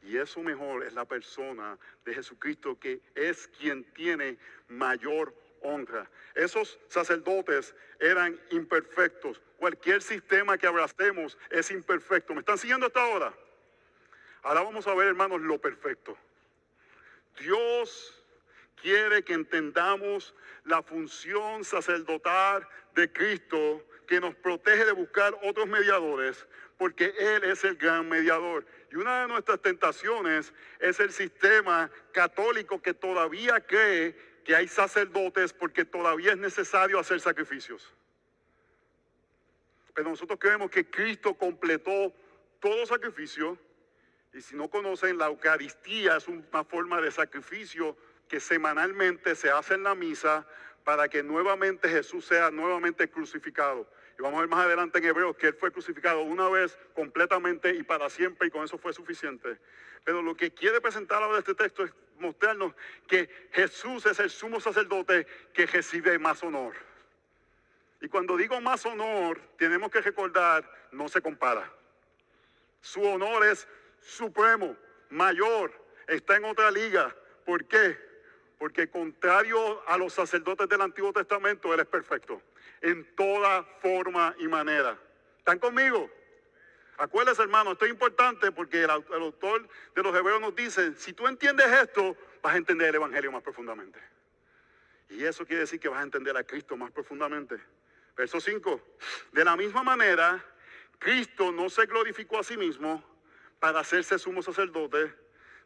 [0.02, 4.38] Y eso mejor es la persona de Jesucristo que es quien tiene
[4.70, 6.10] mayor honra.
[6.34, 9.40] Esos sacerdotes eran imperfectos.
[9.58, 12.34] Cualquier sistema que abracemos es imperfecto.
[12.34, 13.34] ¿Me están siguiendo hasta ahora?
[14.44, 16.18] Ahora vamos a ver, hermanos, lo perfecto.
[17.40, 18.24] Dios
[18.82, 20.34] quiere que entendamos
[20.66, 26.46] la función sacerdotal de Cristo que nos protege de buscar otros mediadores,
[26.78, 28.66] porque Él es el gran mediador.
[28.92, 35.54] Y una de nuestras tentaciones es el sistema católico que todavía cree que hay sacerdotes
[35.54, 37.94] porque todavía es necesario hacer sacrificios.
[39.94, 42.14] Pero nosotros creemos que Cristo completó
[42.60, 43.58] todo sacrificio
[44.34, 47.98] y si no conocen, la Eucaristía es una forma de sacrificio
[48.30, 50.48] que semanalmente se hace en la misa
[50.86, 53.88] para que nuevamente Jesús sea nuevamente crucificado.
[54.18, 57.76] Y vamos a ver más adelante en Hebreos que Él fue crucificado una vez completamente
[57.76, 59.58] y para siempre y con eso fue suficiente.
[60.06, 62.74] Pero lo que quiere presentar ahora este texto es mostrarnos
[63.08, 66.74] que Jesús es el sumo sacerdote que recibe más honor.
[68.00, 71.70] Y cuando digo más honor, tenemos que recordar, no se compara.
[72.82, 73.68] Su honor es
[74.02, 74.76] supremo,
[75.10, 75.72] mayor,
[76.08, 77.16] está en otra liga.
[77.46, 77.98] ¿Por qué?
[78.58, 82.42] Porque contrario a los sacerdotes del Antiguo Testamento, Él es perfecto.
[82.82, 84.98] En toda forma y manera.
[85.38, 86.10] ¿Están conmigo?
[86.98, 91.28] Acuérdense, hermano, esto es importante porque el, autor de los Hebreos nos dice, si tú
[91.28, 94.00] entiendes esto, vas a entender el Evangelio más profundamente.
[95.10, 97.60] Y eso quiere decir que vas a entender a Cristo más profundamente.
[98.16, 98.82] Verso 5.
[99.32, 100.46] De la misma manera,
[101.00, 103.04] Cristo no se glorificó a sí mismo,
[103.62, 105.14] para hacerse sumo sacerdote,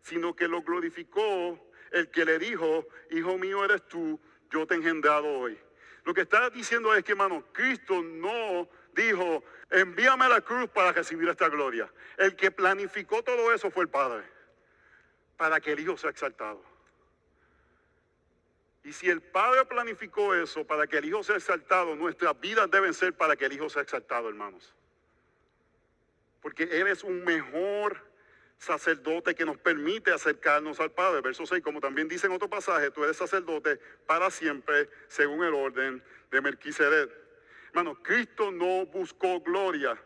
[0.01, 4.19] sino que lo glorificó el que le dijo, hijo mío eres tú,
[4.51, 5.57] yo te he engendrado hoy.
[6.03, 10.91] Lo que está diciendo es que, hermano, Cristo no dijo, envíame a la cruz para
[10.91, 11.89] recibir esta gloria.
[12.17, 14.25] El que planificó todo eso fue el Padre,
[15.37, 16.61] para que el Hijo sea exaltado.
[18.83, 22.93] Y si el Padre planificó eso para que el Hijo sea exaltado, nuestras vidas deben
[22.93, 24.75] ser para que el Hijo sea exaltado, hermanos
[26.45, 27.99] porque Él es un mejor
[28.59, 31.21] sacerdote que nos permite acercarnos al Padre.
[31.21, 35.55] Verso 6, como también dice en otro pasaje, tú eres sacerdote para siempre según el
[35.55, 37.09] orden de Melquisedec.
[37.69, 39.97] Hermano, Cristo no buscó gloria,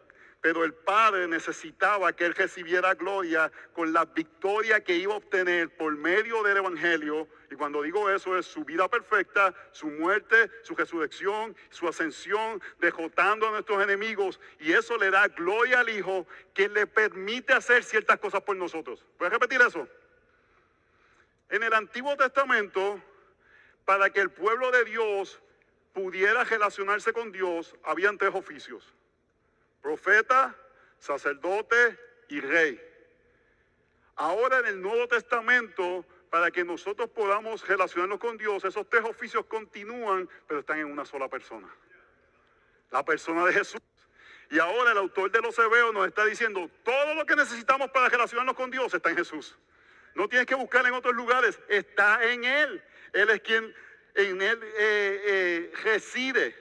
[0.41, 5.75] pero el Padre necesitaba que Él recibiera gloria con la victoria que iba a obtener
[5.75, 7.27] por medio del Evangelio.
[7.51, 13.47] Y cuando digo eso es su vida perfecta, su muerte, su resurrección, su ascensión, derrotando
[13.47, 14.39] a nuestros enemigos.
[14.59, 19.05] Y eso le da gloria al Hijo que le permite hacer ciertas cosas por nosotros.
[19.17, 19.87] ¿Puedes repetir eso?
[21.49, 23.01] En el Antiguo Testamento,
[23.83, 25.41] para que el pueblo de Dios
[25.91, 28.93] pudiera relacionarse con Dios, habían tres oficios
[29.81, 30.55] profeta,
[30.97, 31.97] sacerdote
[32.29, 32.79] y rey.
[34.15, 39.45] Ahora en el Nuevo Testamento, para que nosotros podamos relacionarnos con Dios, esos tres oficios
[39.45, 41.67] continúan, pero están en una sola persona.
[42.91, 43.81] La persona de Jesús.
[44.51, 48.09] Y ahora el autor de los Hebreos nos está diciendo, todo lo que necesitamos para
[48.09, 49.57] relacionarnos con Dios está en Jesús.
[50.15, 52.83] No tienes que buscar en otros lugares, está en Él.
[53.13, 53.73] Él es quien
[54.15, 56.55] en Él eh, eh, reside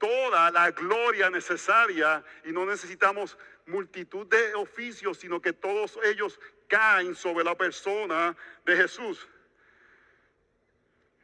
[0.00, 3.36] toda la gloria necesaria y no necesitamos
[3.66, 8.34] multitud de oficios, sino que todos ellos caen sobre la persona
[8.64, 9.28] de Jesús.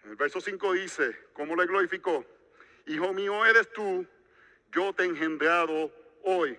[0.05, 2.25] el verso 5 dice, ¿cómo le glorificó?
[2.85, 4.07] Hijo mío eres tú,
[4.71, 5.91] yo te he engendrado
[6.23, 6.57] hoy.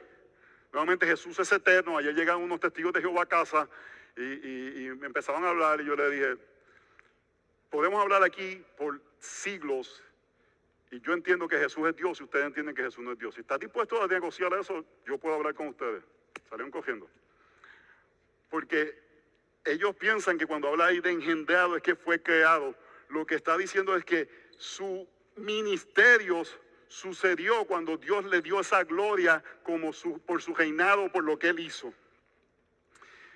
[0.73, 1.97] Nuevamente Jesús es eterno.
[1.97, 3.69] Ayer llegaron unos testigos de Jehová a casa
[4.17, 6.37] y, y, me empezaban a hablar y yo le dije,
[7.69, 10.03] podemos hablar aquí por siglos
[10.89, 13.35] y yo entiendo que Jesús es Dios y ustedes entienden que Jesús no es Dios.
[13.35, 16.03] Si está dispuesto a negociar eso, yo puedo hablar con ustedes.
[16.49, 17.09] Salieron cogiendo.
[18.49, 18.97] Porque
[19.65, 22.73] ellos piensan que cuando habla ahí de engendrado es que fue creado.
[23.09, 26.43] Lo que está diciendo es que su ministerio
[26.87, 31.49] sucedió cuando Dios le dio esa gloria como su, por su reinado, por lo que
[31.49, 31.93] él hizo.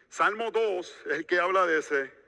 [0.07, 2.20] Salmo 2 es el que habla de ese.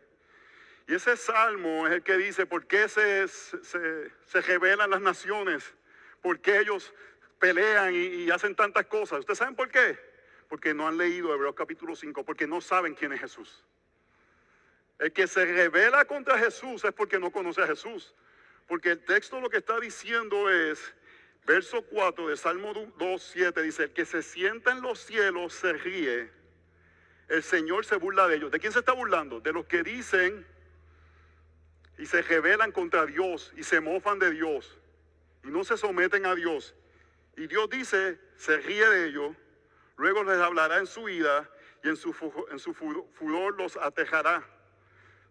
[0.87, 5.73] Y ese salmo es el que dice por qué se, se, se rebelan las naciones,
[6.21, 6.93] por qué ellos
[7.39, 9.19] pelean y, y, hacen tantas cosas.
[9.19, 9.97] ¿Ustedes saben por qué?
[10.49, 13.63] Porque no han leído Hebreos capítulo 5, porque no saben quién es Jesús.
[14.99, 18.13] El que se revela contra Jesús es porque no conoce a Jesús.
[18.67, 20.93] Porque el texto lo que está diciendo es,
[21.45, 25.73] verso 4 de Salmo 2, 7, dice, el que se sienta en los cielos se
[25.73, 26.31] ríe,
[27.27, 28.51] el Señor se burla de ellos.
[28.51, 29.39] ¿De quién se está burlando?
[29.39, 30.45] De los que dicen
[31.97, 34.77] y se rebelan contra Dios y se mofan de Dios
[35.43, 36.73] y no se someten a Dios.
[37.35, 39.35] Y Dios dice, se ríe de ellos,
[39.97, 41.49] luego les hablará en su vida
[41.83, 42.15] y en su,
[42.51, 44.43] en su furor los atejará.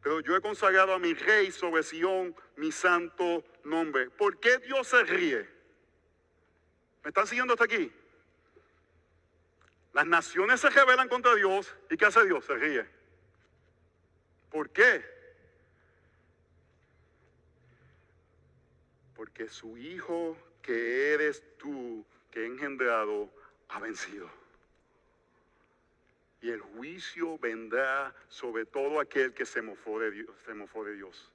[0.03, 4.11] Pero yo he consagrado a mi rey sobre Sión mi santo nombre.
[4.11, 5.49] ¿Por qué Dios se ríe?
[7.05, 7.93] ¿Me están siguiendo hasta aquí?
[9.93, 12.45] Las naciones se rebelan contra Dios y ¿qué hace Dios?
[12.45, 12.87] Se ríe.
[14.51, 15.22] ¿Por qué?
[19.23, 23.31] Porque su hijo que eres tú, que he engendrado,
[23.69, 24.29] ha vencido.
[26.41, 31.31] Y el juicio vendrá sobre todo aquel que se mofó de Dios.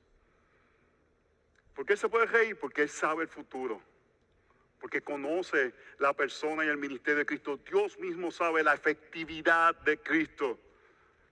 [1.74, 2.60] ¿Por qué se puede reír?
[2.60, 3.82] Porque él sabe el futuro
[4.82, 7.58] porque conoce la persona y el ministerio de Cristo.
[7.66, 10.60] Dios mismo sabe la efectividad de Cristo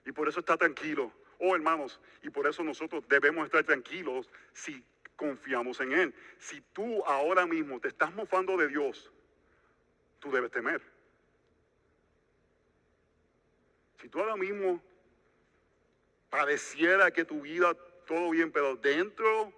[0.05, 1.11] y por eso está tranquilo.
[1.37, 4.81] Oh hermanos, y por eso nosotros debemos estar tranquilos si
[5.15, 6.15] confiamos en Él.
[6.37, 9.11] Si tú ahora mismo te estás mofando de Dios,
[10.19, 10.81] tú debes temer.
[14.01, 14.81] Si tú ahora mismo
[16.29, 17.73] pareciera que tu vida
[18.05, 19.51] todo bien, pero dentro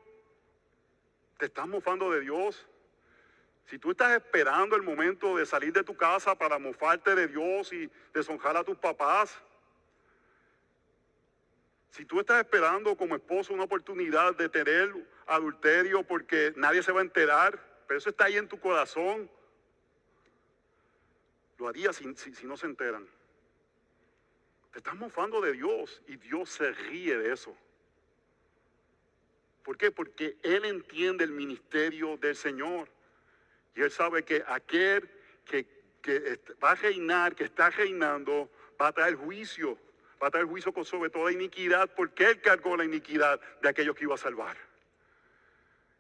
[1.38, 2.66] te estás mofando de Dios,
[3.66, 7.74] si tú estás esperando el momento de salir de tu casa para mofarte de Dios
[7.74, 9.38] y deshonrar a tus papás,
[11.90, 14.94] si tú estás esperando como esposo una oportunidad de tener
[15.28, 19.30] adulterio porque nadie se va a enterar, pero eso está ahí en tu corazón,
[21.58, 23.08] lo harías si, no se enteran.
[24.72, 27.56] Te estás mofando de Dios y Dios se ríe de eso.
[29.64, 29.92] ¿Por qué?
[29.92, 32.90] Porque Él entiende el ministerio del Señor.
[33.76, 35.08] Y él sabe que aquel
[35.46, 35.68] que,
[36.64, 38.50] va a reinar, que está reinando,
[38.82, 39.78] va a traer juicio,
[40.22, 44.06] va a traer juicio sobre toda iniquidad, porque él cargó la iniquidad de aquellos que
[44.06, 44.58] iba a salvar.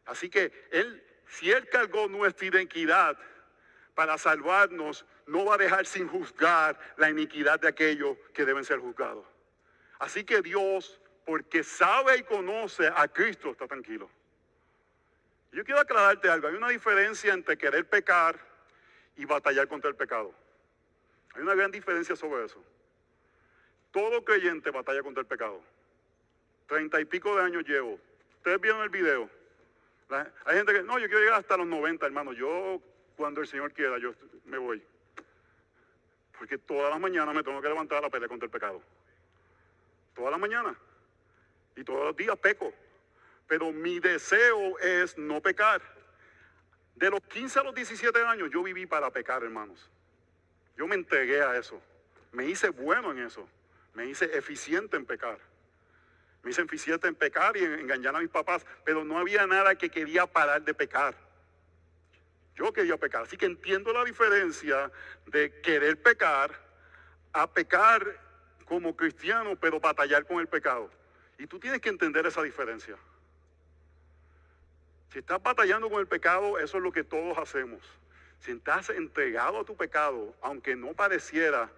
[0.07, 3.17] Así que él, si él cargó nuestra iniquidad
[3.93, 8.79] para salvarnos, no va a dejar sin juzgar la iniquidad de aquellos que deben ser
[8.79, 9.25] juzgados.
[9.99, 14.09] Así que Dios, porque sabe y conoce a Cristo, está tranquilo.
[15.51, 16.47] Yo quiero aclararte algo.
[16.47, 18.39] Hay una diferencia entre querer pecar
[19.15, 20.33] y batallar contra el pecado.
[21.33, 22.63] Hay una gran diferencia sobre eso.
[23.91, 25.61] Todo creyente batalla contra el pecado.
[26.67, 27.99] Treinta y pico de años llevo.
[28.37, 29.36] Ustedes vieron el video.
[30.09, 32.33] Hay gente que, no, yo quiero llegar hasta los 90, hermano.
[32.33, 32.81] Yo,
[33.15, 34.13] cuando el Señor quiera, yo
[34.45, 34.83] me voy.
[36.37, 38.81] Porque todas las mañanas me tengo que levantar a la pelea contra el pecado.
[40.15, 40.75] Todas las mañanas.
[41.75, 42.73] Y todos los días peco
[43.47, 45.81] pero mi deseo es no pecar.
[46.95, 49.89] De los 15 a los 17 años yo viví para pecar, hermanos.
[50.75, 51.81] Yo me entregué a eso.
[52.31, 53.47] Me hice bueno en eso.
[53.93, 55.39] Me hice eficiente en pecar.
[56.47, 59.75] Me hice eficiente en pecar y en engañar a mis papás, pero no había nada
[59.75, 61.13] que quería parar de pecar.
[62.55, 63.23] Yo quería pecar.
[63.23, 64.89] Así que entiendo la diferencia
[65.25, 66.51] de querer pecar
[67.33, 68.17] a pecar
[68.63, 70.89] como cristiano, pero batallar con el pecado.
[71.37, 72.95] Y tú tienes que entender esa diferencia.
[75.11, 77.81] Si estás batallando con el pecado, eso es lo que todos hacemos.
[78.39, 81.69] Si estás entregado a tu pecado, aunque no pareciera,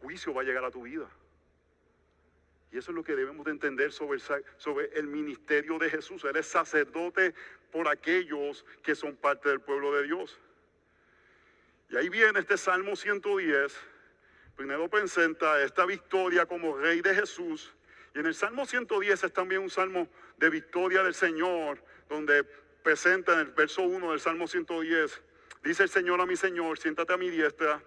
[0.00, 1.10] juicio va a llegar a tu vida.
[2.74, 4.18] Y eso es lo que debemos de entender sobre,
[4.56, 6.24] sobre el ministerio de Jesús.
[6.24, 7.32] Él es sacerdote
[7.70, 10.40] por aquellos que son parte del pueblo de Dios.
[11.88, 13.76] Y ahí viene este Salmo 110.
[14.56, 17.72] Primero presenta esta victoria como rey de Jesús.
[18.12, 20.08] Y en el Salmo 110 es también un salmo
[20.38, 22.42] de victoria del Señor, donde
[22.82, 25.22] presenta en el verso 1 del Salmo 110.
[25.62, 27.80] Dice el Señor a mi Señor, siéntate a mi diestra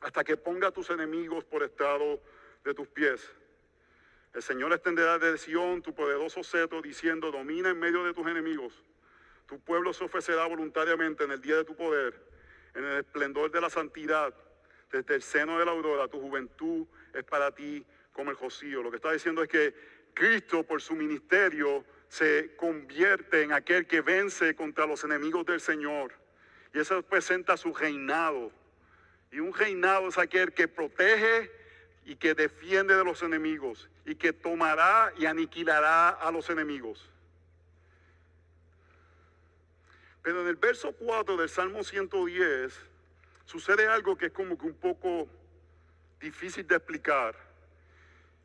[0.00, 2.22] hasta que ponga a tus enemigos por estado
[2.62, 3.32] de tus pies.
[4.36, 8.74] El Señor extenderá de Sión tu poderoso cetro, diciendo, domina en medio de tus enemigos.
[9.46, 12.12] Tu pueblo se ofrecerá voluntariamente en el día de tu poder,
[12.74, 14.34] en el esplendor de la santidad,
[14.92, 16.06] desde el seno de la aurora.
[16.08, 17.82] Tu juventud es para ti
[18.12, 18.82] como el jocío.
[18.82, 19.74] Lo que está diciendo es que
[20.12, 26.12] Cristo, por su ministerio, se convierte en aquel que vence contra los enemigos del Señor.
[26.74, 28.52] Y eso presenta su reinado.
[29.32, 31.50] Y un reinado es aquel que protege
[32.06, 37.10] y que defiende de los enemigos y que tomará y aniquilará a los enemigos.
[40.22, 42.72] Pero en el verso 4 del Salmo 110
[43.44, 45.28] sucede algo que es como que un poco
[46.20, 47.34] difícil de explicar.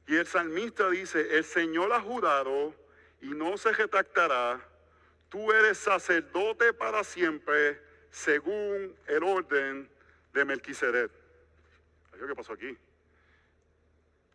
[0.07, 2.74] Y el salmista dice, el Señor ha jurado
[3.22, 4.59] y no se retractará,
[5.30, 9.88] tú eres sacerdote para siempre según el orden
[10.34, 11.12] de Melquisedec.
[12.12, 12.76] ¿Qué pasó aquí?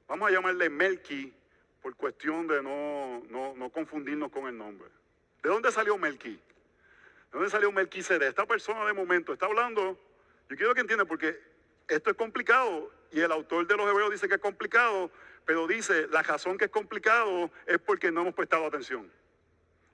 [0.08, 1.34] Vamos a llamarle Melqui
[1.82, 4.88] por cuestión de no, no, confundirnos con el nombre.
[5.42, 6.32] ¿De dónde salió Melqui?
[6.32, 8.28] ¿De dónde salió Melquisedec?
[8.28, 9.98] Esta persona de momento está hablando,
[10.48, 11.38] yo quiero que entienda porque
[11.88, 15.10] esto es complicado y el autor de los hebreos dice que es complicado,
[15.44, 19.10] pero dice la razón que es complicado es porque no hemos prestado atención.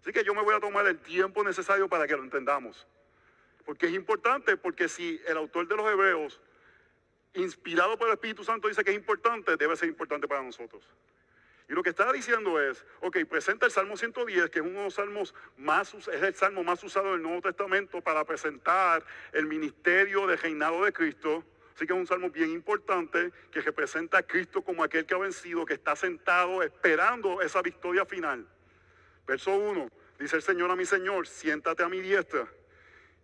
[0.00, 2.86] Así que yo me voy a tomar el tiempo necesario para que lo entendamos.
[3.64, 6.40] Porque es importante, porque si el autor de los Hebreos,
[7.34, 10.82] inspirado por el Espíritu Santo, dice que es importante, debe ser importante para nosotros.
[11.68, 14.84] Y lo que está diciendo es, ok, presenta el Salmo 110, que es uno de
[14.84, 19.46] los salmos más, es el salmo más usado en el Nuevo Testamento para presentar el
[19.46, 21.44] ministerio de reinado de Cristo.
[21.74, 25.18] Así que es un salmo bien importante que representa a Cristo como aquel que ha
[25.18, 28.46] vencido, que está sentado esperando esa victoria final.
[29.26, 32.46] Verso 1, dice el Señor a mi Señor, siéntate a mi diestra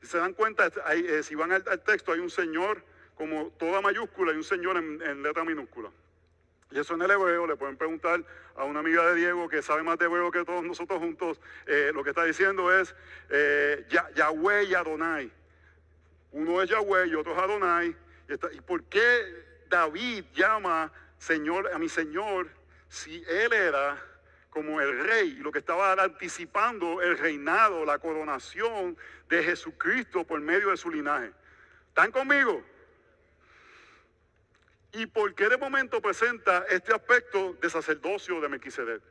[0.01, 2.85] si se dan cuenta, eh, si van al, texto, hay un Señor
[3.19, 5.91] como toda mayúscula y un Señor en, letra minúscula.
[6.71, 8.23] Y eso en el hebreo, le pueden preguntar
[8.55, 11.91] a una amiga de Diego que sabe más de hebreo que todos nosotros juntos, eh,
[11.93, 12.95] lo que está diciendo es
[13.29, 15.33] eh, Yahweh y Adonai.
[16.31, 17.97] Uno es Yahweh y otro es Adonai.
[18.29, 22.49] Y, ¿Y por qué David llama Señor a mi Señor
[22.89, 24.01] si él era
[24.51, 28.97] como el rey lo que estaba anticipando el reinado, la coronación
[29.29, 31.33] de Jesucristo por medio de su linaje.
[31.89, 32.63] ¿Están conmigo?
[34.93, 39.03] ¿Y por qué de momento presenta este aspecto de sacerdocio de Melquisedec?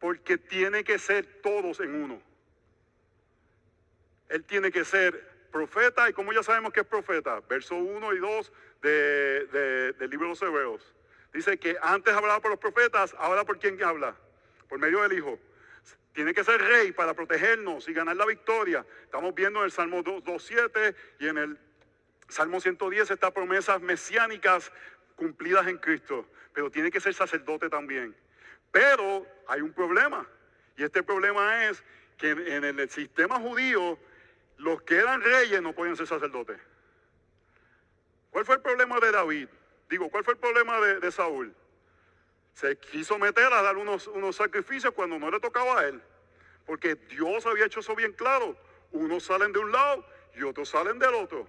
[0.00, 2.22] Porque tiene que ser todos en uno.
[4.28, 8.18] Él tiene que ser profeta, y como ya sabemos que es profeta, verso 1 y
[8.18, 8.52] 2
[8.82, 10.94] del libro de los Hebreos.
[11.32, 14.16] Dice que antes hablaba por los profetas, ahora por quién habla?
[14.68, 15.38] Por medio del Hijo.
[16.12, 18.84] Tiene que ser rey para protegernos y ganar la victoria.
[19.04, 21.58] Estamos viendo en el Salmo 2.7 y en el
[22.28, 24.72] Salmo 110 estas promesas mesiánicas
[25.14, 26.26] cumplidas en Cristo.
[26.52, 28.16] Pero tiene que ser sacerdote también.
[28.70, 30.26] Pero hay un problema.
[30.76, 31.82] Y este problema es
[32.16, 33.98] que en el sistema judío
[34.58, 36.58] los que eran reyes no podían ser sacerdotes.
[38.30, 39.48] ¿Cuál fue el problema de David?
[39.88, 41.54] Digo, ¿cuál fue el problema de, Saúl?
[42.54, 46.02] Se quiso meter a dar unos, unos sacrificios cuando no le tocaba a él.
[46.64, 48.56] Porque Dios había hecho eso bien claro.
[48.92, 50.04] Unos salen de un lado
[50.34, 51.48] y otros salen del otro.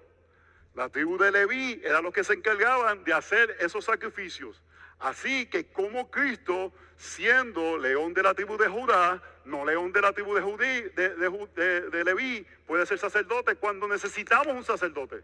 [0.78, 4.62] La tribu de Leví era los que se encargaban de hacer esos sacrificios.
[5.00, 10.14] Así que como Cristo, siendo león de la tribu de Judá, no león de la
[10.14, 15.24] tribu de, Judí, de, de Leví, puede ser sacerdote cuando necesitamos un sacerdote.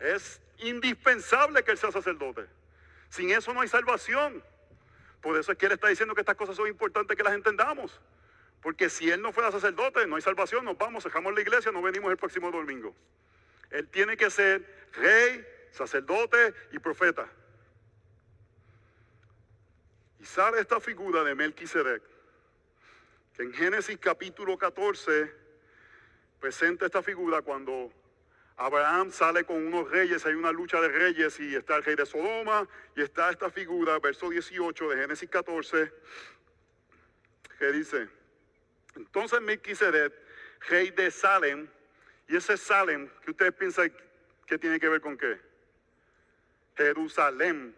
[0.00, 2.44] Es indispensable que él sea sacerdote.
[3.08, 4.42] Sin eso no hay salvación.
[5.20, 8.00] Por eso es que él está diciendo que estas cosas son importantes que las entendamos.
[8.62, 11.82] Porque si él no fuera sacerdote, no hay salvación, nos vamos, dejamos la iglesia, no
[11.82, 12.96] venimos el próximo domingo.
[13.70, 17.28] Él tiene que ser rey, sacerdote y profeta.
[20.18, 22.02] Y sale esta figura de Melquisedec,
[23.34, 25.32] que en Génesis capítulo 14
[26.40, 27.92] presenta esta figura cuando
[28.56, 32.04] Abraham sale con unos reyes, hay una lucha de reyes y está el rey de
[32.04, 35.90] Sodoma y está esta figura, verso 18 de Génesis 14,
[37.58, 38.08] que dice,
[38.96, 40.12] entonces Melquisedec,
[40.68, 41.68] rey de Salem,
[42.30, 43.92] y ese Salem, que ustedes piensan
[44.46, 45.40] que tiene que ver con qué?
[46.76, 47.76] Jerusalén.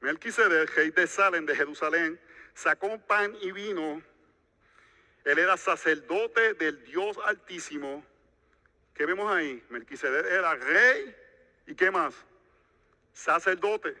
[0.00, 2.20] Melquisedec, rey de Salem, de Jerusalén,
[2.54, 4.00] sacó pan y vino.
[5.24, 8.04] Él era sacerdote del Dios Altísimo
[8.94, 9.62] ¿Qué vemos ahí?
[9.70, 11.14] Melquisedec era rey
[11.66, 12.14] y qué más?
[13.12, 13.96] Sacerdote.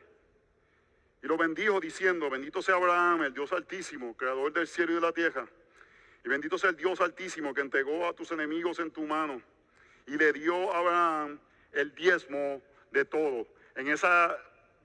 [1.22, 5.00] Y lo bendijo diciendo, bendito sea Abraham, el Dios altísimo, creador del cielo y de
[5.00, 5.48] la tierra.
[6.24, 9.40] Y bendito sea el Dios altísimo que entregó a tus enemigos en tu mano.
[10.06, 11.38] Y le dio a Abraham
[11.72, 13.46] el diezmo de todo.
[13.76, 14.36] En esa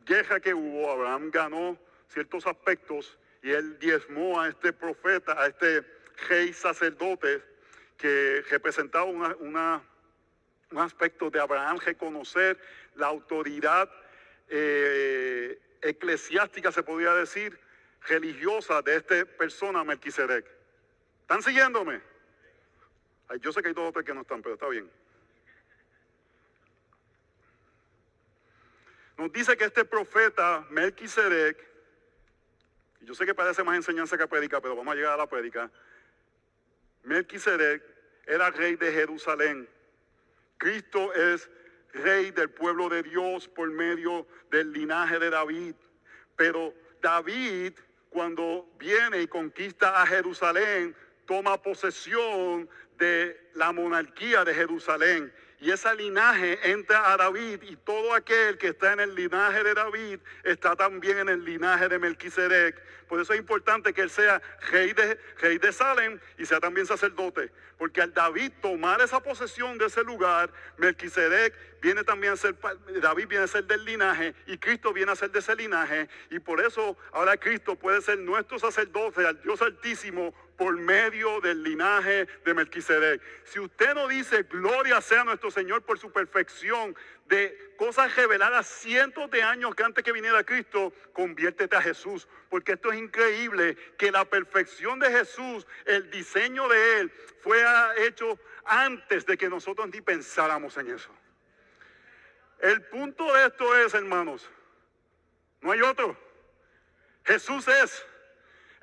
[0.05, 1.77] guerra que hubo, Abraham ganó
[2.09, 5.83] ciertos aspectos y él diezmó a este profeta, a este
[6.29, 7.41] rey sacerdote
[7.97, 9.57] que representaba un
[10.77, 12.59] aspecto de Abraham reconocer
[12.95, 13.89] la autoridad
[14.49, 17.59] eh, eclesiástica, se podría decir,
[18.07, 20.45] religiosa de esta persona, Melquisedec.
[21.33, 21.99] ¿Están siguiéndome?
[23.41, 24.87] yo sé que hay dos otros que no están, pero está bien.
[29.17, 31.57] Nos dice que este profeta, Melquisedec,
[33.01, 35.25] y yo sé que parece más enseñanza que predica, pero vamos a llegar a la
[35.25, 35.71] prédica.
[37.01, 37.81] Melquisedec
[38.27, 39.67] era rey de Jerusalén.
[40.59, 41.49] Cristo es
[41.93, 45.73] rey del pueblo de Dios por medio del linaje de David.
[46.35, 47.73] Pero David,
[48.11, 50.95] cuando viene y conquista a Jerusalén,
[51.25, 55.33] toma posesión de la monarquía de Jerusalén.
[55.59, 59.73] Y ese linaje entra a David y todo aquel que está en el linaje de
[59.73, 62.81] David está también en el linaje de Melquisedec.
[63.07, 65.17] Por eso es importante que él sea rey de,
[65.59, 67.49] de Salem y sea también sacerdote.
[67.77, 72.57] Porque al David tomar esa posesión de ese lugar, Melquisedec viene también a ser,
[73.01, 76.09] David viene a ser del linaje y Cristo viene a ser de ese linaje.
[76.29, 81.63] Y por eso ahora Cristo puede ser nuestro sacerdote al Dios Altísimo por medio del
[81.63, 83.21] linaje de Melquisedec.
[83.45, 86.95] Si usted no dice gloria sea nuestro Señor por su perfección
[87.25, 92.27] de cosas reveladas cientos de años que antes que viniera Cristo, conviértete a Jesús.
[92.49, 97.63] Porque esto es increíble, que la perfección de Jesús, el diseño de Él, fue
[97.97, 101.09] hecho antes de que nosotros ni pensáramos en eso.
[102.59, 104.49] El punto de esto es, hermanos,
[105.61, 106.17] no hay otro.
[107.25, 108.05] Jesús es.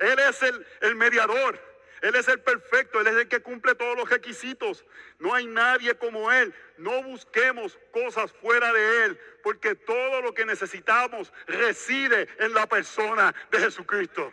[0.01, 1.59] Él es el, el mediador.
[2.01, 4.84] Él es el perfecto, Él es el que cumple todos los requisitos.
[5.18, 6.55] No hay nadie como Él.
[6.78, 13.34] No busquemos cosas fuera de Él, porque todo lo que necesitamos reside en la persona
[13.51, 14.32] de Jesucristo.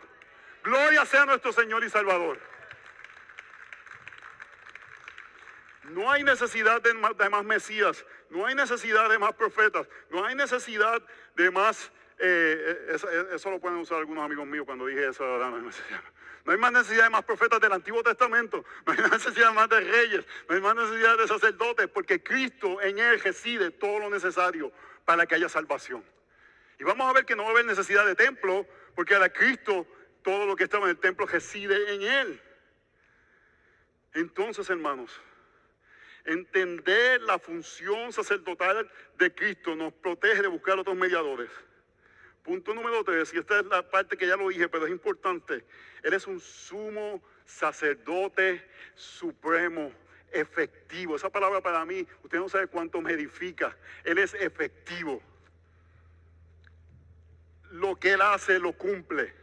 [0.64, 2.40] Gloria sea nuestro Señor y Salvador.
[5.90, 11.02] No hay necesidad de más, Mesías, no hay necesidad de más profetas, no hay necesidad
[11.34, 11.90] de más...
[12.20, 15.24] Eh, eh, eso, lo pueden usar algunos amigos míos cuando dije eso.
[16.44, 18.64] No hay más necesidad de más profetas del Antiguo Testamento.
[18.86, 20.26] No hay más necesidad más de reyes.
[20.48, 21.88] No hay más necesidad de sacerdotes.
[21.88, 24.72] Porque Cristo en Él reside todo lo necesario
[25.04, 26.04] para que haya salvación.
[26.78, 28.66] Y vamos a ver que no va a haber necesidad de templo.
[28.94, 29.86] Porque a Cristo
[30.22, 32.42] todo lo que estaba en el templo reside en Él.
[34.14, 35.20] Entonces, hermanos,
[36.24, 41.50] entender la función sacerdotal de Cristo nos protege de buscar otros mediadores.
[42.48, 45.66] Punto número tres, y esta es la parte que ya lo dije, pero es importante.
[46.02, 49.92] Él es un sumo sacerdote supremo,
[50.32, 51.14] efectivo.
[51.14, 53.76] Esa palabra para mí, usted no sabe cuánto me edifica.
[54.02, 55.20] Él es efectivo.
[57.70, 59.34] Lo que él hace lo cumple.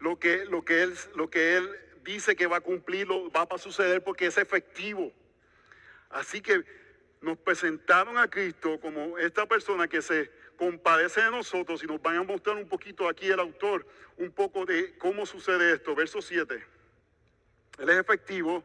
[0.00, 1.70] Lo que, lo que, él, lo que él
[2.02, 5.12] dice que va a cumplir lo, va a suceder porque es efectivo.
[6.10, 6.64] Así que
[7.20, 12.16] nos presentaron a Cristo como esta persona que se compadece de nosotros y nos van
[12.16, 13.86] a mostrar un poquito aquí el autor,
[14.16, 15.94] un poco de cómo sucede esto.
[15.94, 16.64] Verso 7.
[17.78, 18.64] Él es efectivo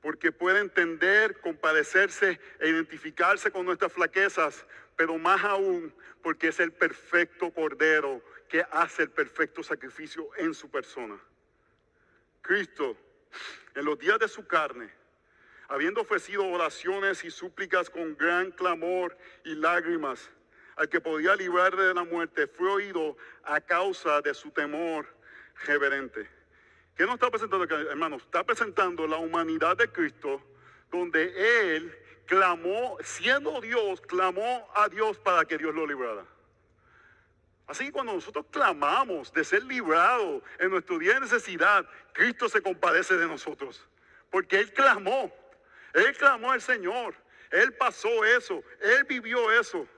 [0.00, 4.64] porque puede entender, compadecerse e identificarse con nuestras flaquezas,
[4.96, 10.70] pero más aún porque es el perfecto cordero que hace el perfecto sacrificio en su
[10.70, 11.18] persona.
[12.42, 12.96] Cristo,
[13.74, 14.90] en los días de su carne,
[15.68, 20.30] habiendo ofrecido oraciones y súplicas con gran clamor y lágrimas,
[20.78, 25.06] al que podía librar de la muerte, fue oído a causa de su temor
[25.64, 26.28] reverente.
[26.96, 28.22] ¿Qué nos está presentando, hermanos?
[28.22, 30.40] Está presentando la humanidad de Cristo,
[30.90, 36.24] donde Él clamó, siendo Dios, clamó a Dios para que Dios lo librara.
[37.66, 42.62] Así que cuando nosotros clamamos de ser librados en nuestro día de necesidad, Cristo se
[42.62, 43.84] compadece de nosotros.
[44.30, 45.34] Porque Él clamó,
[45.92, 47.16] Él clamó al Señor,
[47.50, 49.88] Él pasó eso, Él vivió eso.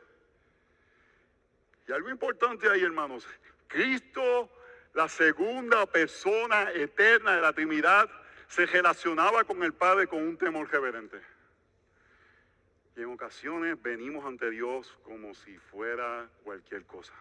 [1.91, 3.26] Y algo importante ahí, hermanos,
[3.66, 4.49] Cristo,
[4.95, 8.09] la segunda persona eterna de la Trinidad,
[8.47, 11.20] se relacionaba con el Padre con un temor reverente.
[12.95, 17.12] Y en ocasiones venimos ante Dios como si fuera cualquier cosa.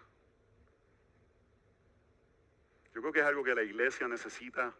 [2.93, 4.71] Yo creo que es algo que la iglesia necesita.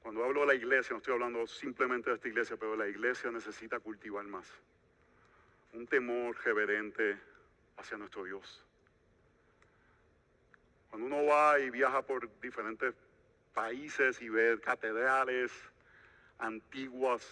[0.00, 3.30] Cuando hablo de la iglesia, no estoy hablando simplemente de esta iglesia, pero la iglesia
[3.30, 4.50] necesita cultivar más.
[5.74, 7.31] Un temor reverente
[7.82, 8.64] hacia nuestro Dios.
[10.90, 12.94] Cuando uno va y viaja por diferentes
[13.54, 15.52] países y ve catedrales
[16.38, 17.26] antiguas,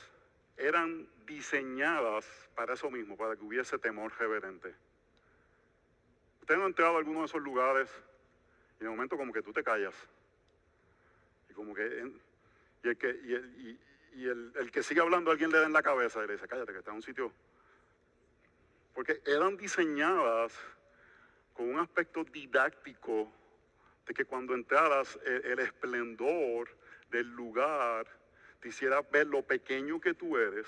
[0.56, 4.74] eran diseñadas para eso mismo, para que hubiese temor reverente.
[6.40, 7.88] Usted no ha entrado a alguno de esos lugares
[8.80, 9.94] y de momento como que tú te callas.
[11.48, 12.10] Y como que...
[12.82, 13.08] y el que,
[14.14, 16.48] y el, el, que sigue hablando alguien le da en la cabeza y le dice,
[16.48, 17.32] cállate que está en un sitio.
[18.94, 20.52] Porque eran diseñadas
[21.54, 23.30] con un aspecto didáctico
[24.06, 26.68] de que cuando entraras el, esplendor
[27.10, 28.06] del lugar
[28.60, 30.66] te hiciera ver lo pequeño que tú eres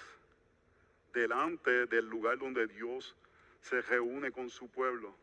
[1.12, 3.16] delante del lugar donde Dios
[3.60, 5.14] se reúne con su pueblo.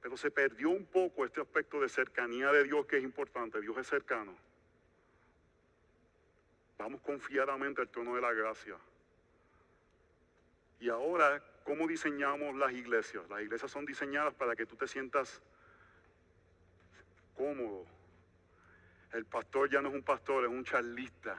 [0.00, 3.60] Pero se perdió un poco este aspecto de cercanía de Dios que es importante.
[3.60, 4.34] Dios es cercano.
[6.76, 8.76] Vamos confiadamente al trono de la gracia.
[10.84, 13.26] Y ahora, ¿cómo diseñamos las iglesias?
[13.30, 15.40] Las iglesias son diseñadas para que tú te sientas
[17.34, 17.86] cómodo.
[19.14, 21.38] El pastor ya no es un pastor, es un charlista.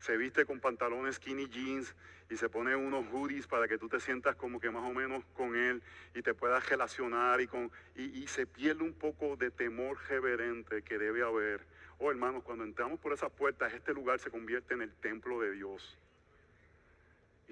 [0.00, 1.94] Se viste con pantalones skinny jeans
[2.30, 5.24] y se pone unos hoodies para que tú te sientas como que más o menos
[5.36, 5.80] con él
[6.12, 10.98] y te puedas relacionar y, con, y, se pierde un poco de temor reverente que
[10.98, 11.64] debe haber.
[12.00, 15.52] Oh hermanos, cuando entramos por esas puertas, este lugar se convierte en el templo de
[15.52, 15.96] Dios.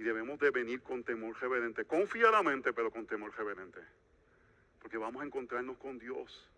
[0.01, 3.81] Y debemos de venir con temor reverente, confiadamente, pero con temor reverente.
[4.81, 6.49] Porque vamos a encontrarnos con Dios.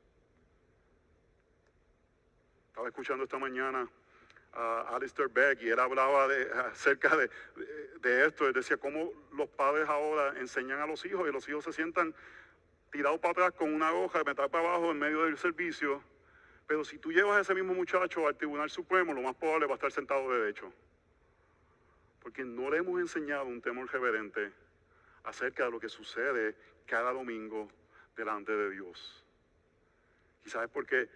[2.68, 3.88] Estaba escuchando esta mañana
[4.52, 7.28] a Alistair Begg y él hablaba de, acerca de,
[8.00, 8.46] de, esto.
[8.46, 12.14] Él decía cómo los padres ahora enseñan a los hijos y los hijos se sientan
[12.92, 16.00] tirados para atrás con una hoja de metal para abajo en medio del servicio.
[16.68, 19.72] Pero si tú llevas a ese mismo muchacho al Tribunal Supremo, lo más probable va
[19.72, 20.72] a estar sentado de derecho.
[22.22, 24.52] Porque no le hemos enseñado un temor reverente
[25.24, 26.54] acerca de lo que sucede
[26.86, 27.68] cada domingo
[28.16, 29.24] delante de Dios.
[30.44, 31.08] ¿Y sabes por qué?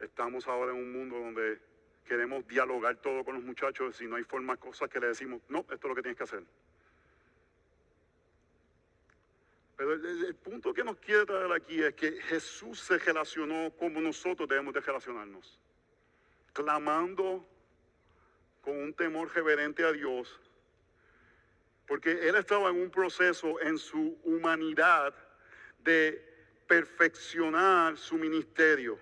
[0.00, 1.60] Estamos ahora en un mundo donde
[2.06, 5.60] queremos dialogar todo con los muchachos y no hay forma, cosas que le decimos, no,
[5.60, 6.42] esto es lo que tienes que hacer.
[9.76, 14.46] Pero el, punto que nos quiere traer aquí es que Jesús se relacionó como nosotros
[14.46, 15.58] debemos de relacionarnos,
[16.52, 17.46] clamando
[18.60, 20.38] con un temor reverente a Dios,
[21.90, 25.12] porque Él estaba en un proceso en su humanidad
[25.80, 26.24] de
[26.68, 28.96] perfeccionar su ministerio.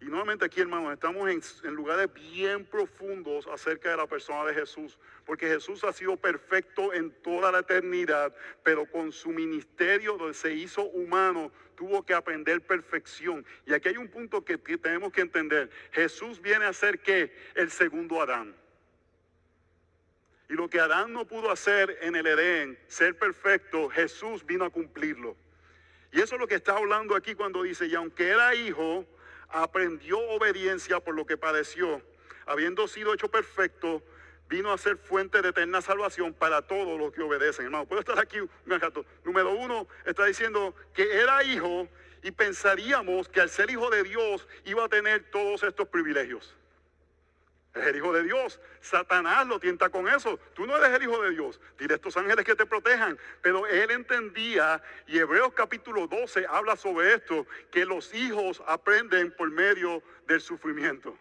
[0.00, 4.96] Y nuevamente aquí, hermanos, estamos en, lugares bien profundos acerca de la persona de Jesús,
[5.26, 10.54] porque Jesús ha sido perfecto en toda la eternidad, pero con su ministerio donde se
[10.54, 13.44] hizo humano, tuvo que aprender perfección.
[13.66, 15.68] Y aquí hay un punto que, que tenemos que entender.
[15.90, 18.54] Jesús viene a ser que el segundo Adán.
[20.50, 24.70] Y lo que Adán no pudo hacer en el Edén, ser perfecto, Jesús vino a
[24.70, 25.36] cumplirlo.
[26.10, 29.06] Y eso es lo que está hablando aquí cuando dice, y aunque era hijo,
[29.48, 32.02] aprendió obediencia por lo que padeció,
[32.46, 34.02] habiendo sido hecho perfecto,
[34.48, 37.66] vino a ser fuente de eterna salvación para todos los que obedecen.
[37.66, 39.06] Hermano, puedo estar aquí un rato.
[39.24, 41.88] Número uno, está diciendo que era hijo
[42.24, 46.56] y pensaríamos que al ser hijo de Dios iba a tener todos estos privilegios.
[47.74, 48.60] Es el Hijo de Dios.
[48.80, 50.38] Satanás lo tienta con eso.
[50.54, 51.60] Tú no eres el Hijo de Dios.
[51.78, 53.18] Dile a estos ángeles que te protejan.
[53.42, 59.50] Pero él entendía, y Hebreos capítulo 12 habla sobre esto, que los hijos aprenden por
[59.50, 61.16] medio del sufrimiento.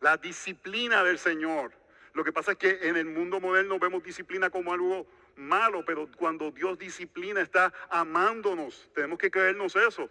[0.00, 1.72] La disciplina del Señor.
[2.14, 5.06] Lo que pasa es que en el mundo moderno vemos disciplina como algo
[5.36, 8.90] malo, pero cuando Dios disciplina está amándonos.
[8.94, 10.08] Tenemos que creernos eso.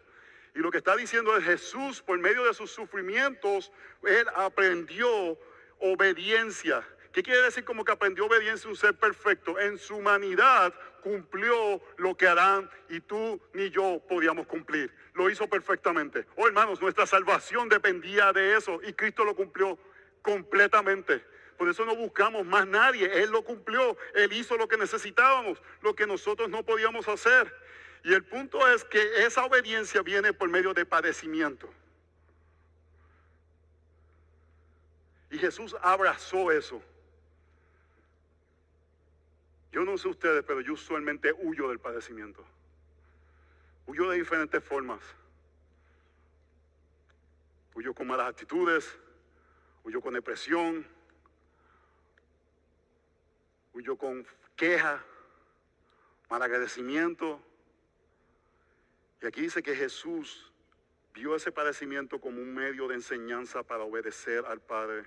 [0.57, 5.37] Y lo que está diciendo es Jesús, por medio de sus sufrimientos, él aprendió
[5.77, 6.83] obediencia.
[7.11, 9.59] ¿Qué quiere decir como que aprendió obediencia un ser perfecto?
[9.59, 14.91] En su humanidad cumplió lo que Adán y tú ni yo podíamos cumplir.
[15.13, 16.25] Lo hizo perfectamente.
[16.35, 19.77] Oh hermanos, nuestra salvación dependía de eso y Cristo lo cumplió
[20.23, 21.23] completamente.
[21.55, 23.21] Por eso no buscamos más nadie.
[23.21, 23.95] Él lo cumplió.
[24.15, 27.53] Él hizo lo que necesitábamos, lo que nosotros no podíamos hacer.
[28.07, 31.69] Y el punto es que esa obediencia viene por medio de padecimiento.
[35.29, 36.81] Y Jesús abrazó eso.
[39.73, 42.45] Yo no sé ustedes, pero yo usualmente huyo del padecimiento.
[43.85, 45.01] Huyo de diferentes formas.
[47.75, 48.97] Huyo con malas actitudes,
[49.83, 50.87] huyo con depresión,
[53.73, 55.03] huyo con queja,
[56.29, 57.41] mal agradecimiento,
[59.21, 60.51] y aquí dice que Jesús
[61.13, 65.05] vio ese padecimiento como un medio de enseñanza para obedecer al Padre,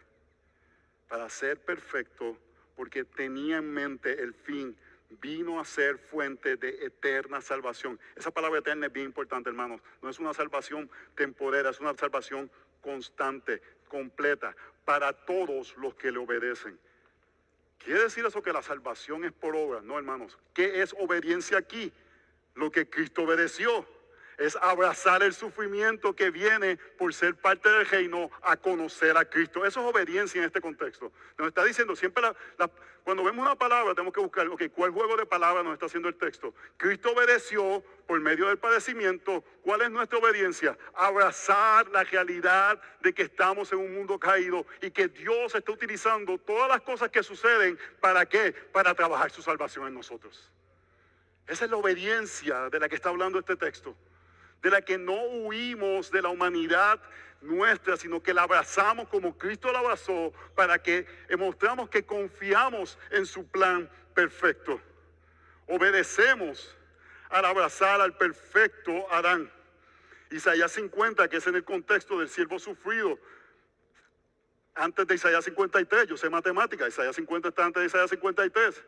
[1.08, 2.36] para ser perfecto,
[2.74, 4.76] porque tenía en mente el fin,
[5.20, 7.98] vino a ser fuente de eterna salvación.
[8.16, 9.80] Esa palabra eterna es bien importante, hermanos.
[10.02, 12.50] No es una salvación temporera, es una salvación
[12.80, 16.78] constante, completa, para todos los que le obedecen.
[17.78, 19.80] ¿Quiere decir eso que la salvación es por obra?
[19.82, 20.38] No, hermanos.
[20.54, 21.92] ¿Qué es obediencia aquí?
[22.54, 23.86] lo que Cristo obedeció
[24.40, 29.66] es abrazar el sufrimiento que viene por ser parte del reino a conocer a Cristo.
[29.66, 31.12] Eso es obediencia en este contexto.
[31.36, 32.24] Nos está diciendo siempre,
[33.04, 36.08] cuando vemos una palabra tenemos que buscar, ok, ¿cuál juego de palabras nos está haciendo
[36.08, 36.54] el texto?
[36.78, 39.44] Cristo obedeció por medio del padecimiento.
[39.62, 40.76] ¿Cuál es nuestra obediencia?
[40.94, 46.38] Abrazar la realidad de que estamos en un mundo caído y que Dios está utilizando
[46.38, 47.78] todas las cosas que suceden.
[48.00, 48.52] ¿Para qué?
[48.72, 50.50] Para trabajar su salvación en nosotros.
[51.46, 53.94] Esa es la obediencia de la que está hablando este texto
[54.62, 57.00] de la que no huimos de la humanidad
[57.40, 61.06] nuestra, sino que la abrazamos como Cristo la abrazó, para que
[61.38, 64.80] mostramos que confiamos en su plan perfecto.
[65.66, 66.76] Obedecemos
[67.30, 69.50] al abrazar al perfecto Adán.
[70.30, 73.18] Isaías 50, que es en el contexto del siervo sufrido,
[74.74, 78.84] antes de Isaías 53, yo sé matemática, Isaías 50 está antes de Isaías 53.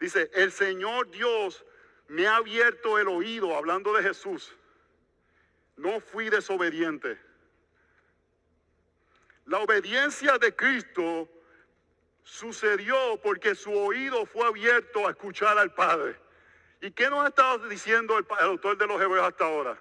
[0.00, 1.64] Dice, el Señor Dios
[2.08, 4.54] me ha abierto el oído, hablando de Jesús,
[5.76, 7.18] no fui desobediente.
[9.46, 11.28] La obediencia de Cristo
[12.22, 16.16] sucedió porque su oído fue abierto a escuchar al Padre.
[16.80, 19.78] ¿Y qué nos ha estado diciendo el, autor de los Hebreos hasta ahora?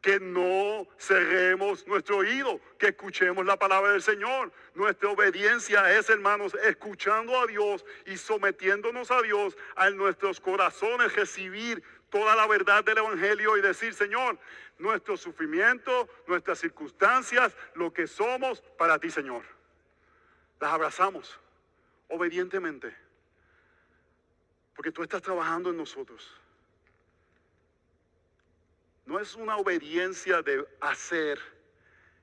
[0.00, 4.52] Que no cerremos nuestro oído, que escuchemos la palabra del Señor.
[4.74, 11.82] Nuestra obediencia es, hermanos, escuchando a Dios y sometiéndonos a Dios, a nuestros corazones recibir
[12.10, 14.38] toda la verdad del Evangelio y decir, Señor,
[14.78, 19.44] nuestro sufrimiento, nuestras circunstancias, lo que somos para ti, Señor.
[20.58, 21.40] Las abrazamos
[22.08, 22.94] obedientemente.
[24.74, 26.34] Porque tú estás trabajando en nosotros.
[29.06, 31.38] No es una obediencia de hacer,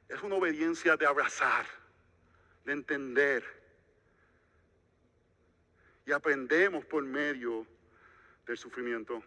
[0.08, 1.66] es una obediencia de abrazar,
[2.66, 3.44] de entender.
[6.06, 7.66] Y aprendemos por medio
[8.46, 9.22] del sufrimiento.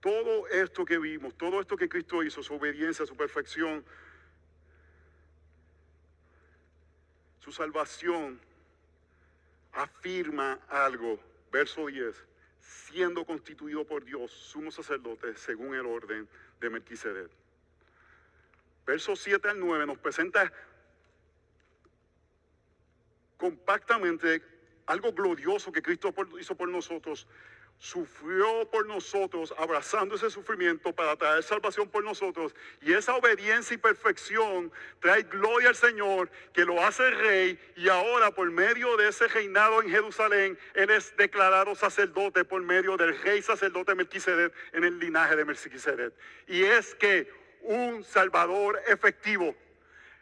[0.00, 3.84] Todo esto que vimos, todo esto que Cristo hizo, su obediencia, su perfección,
[7.40, 8.40] su salvación,
[9.72, 11.18] afirma algo.
[11.50, 12.14] Verso 10,
[12.60, 16.28] siendo constituido por Dios sumo sacerdote según el orden
[16.60, 17.30] de Melquisedec.
[18.86, 20.52] Verso 7 al 9 nos presenta
[23.36, 24.42] compactamente
[24.86, 27.26] algo glorioso que Cristo hizo por nosotros
[27.78, 32.54] sufrió por nosotros, abrazando ese sufrimiento para traer salvación por nosotros.
[32.82, 37.58] Y esa obediencia y perfección trae gloria al Señor, que lo hace rey.
[37.76, 42.96] Y ahora por medio de ese reinado en Jerusalén, Él es declarado sacerdote por medio
[42.96, 46.12] del rey sacerdote Melquisedec en el linaje de Melquisedec.
[46.48, 47.30] Y es que
[47.62, 49.54] un Salvador efectivo.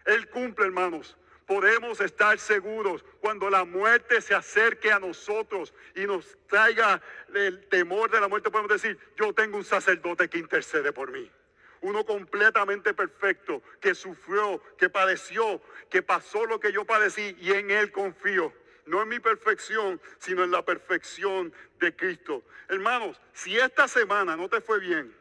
[0.04, 1.16] Él cumple, hermanos,
[1.46, 7.00] podemos estar seguros cuando la muerte se acerque a nosotros y nos traiga
[7.32, 11.30] el temor de la muerte, podemos decir, yo tengo un sacerdote que intercede por mí.
[11.82, 17.70] Uno completamente perfecto, que sufrió, que padeció, que pasó lo que yo padecí y en
[17.70, 18.52] él confío.
[18.86, 22.44] No en mi perfección, sino en la perfección de Cristo.
[22.68, 25.14] Hermanos, si esta semana no te fue bien,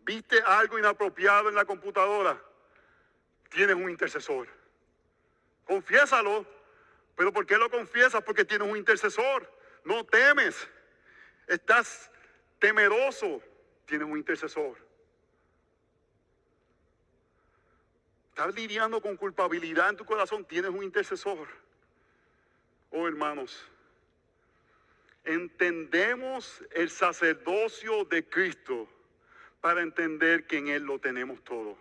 [0.00, 2.42] viste algo inapropiado en la computadora,
[3.50, 4.59] tienes un intercesor
[5.70, 6.44] Confiésalo.
[7.14, 8.24] Pero ¿por qué lo confiesas?
[8.24, 9.48] Porque tienes un intercesor.
[9.84, 10.68] No temes.
[11.46, 12.10] Estás
[12.58, 13.40] temeroso.
[13.86, 14.76] Tienes un intercesor.
[18.30, 20.44] Estás lidiando con culpabilidad en tu corazón.
[20.44, 21.46] Tienes un intercesor.
[22.90, 23.64] Oh hermanos,
[25.24, 28.88] entendemos el sacerdocio de Cristo
[29.60, 31.78] para entender que en Él lo tenemos todo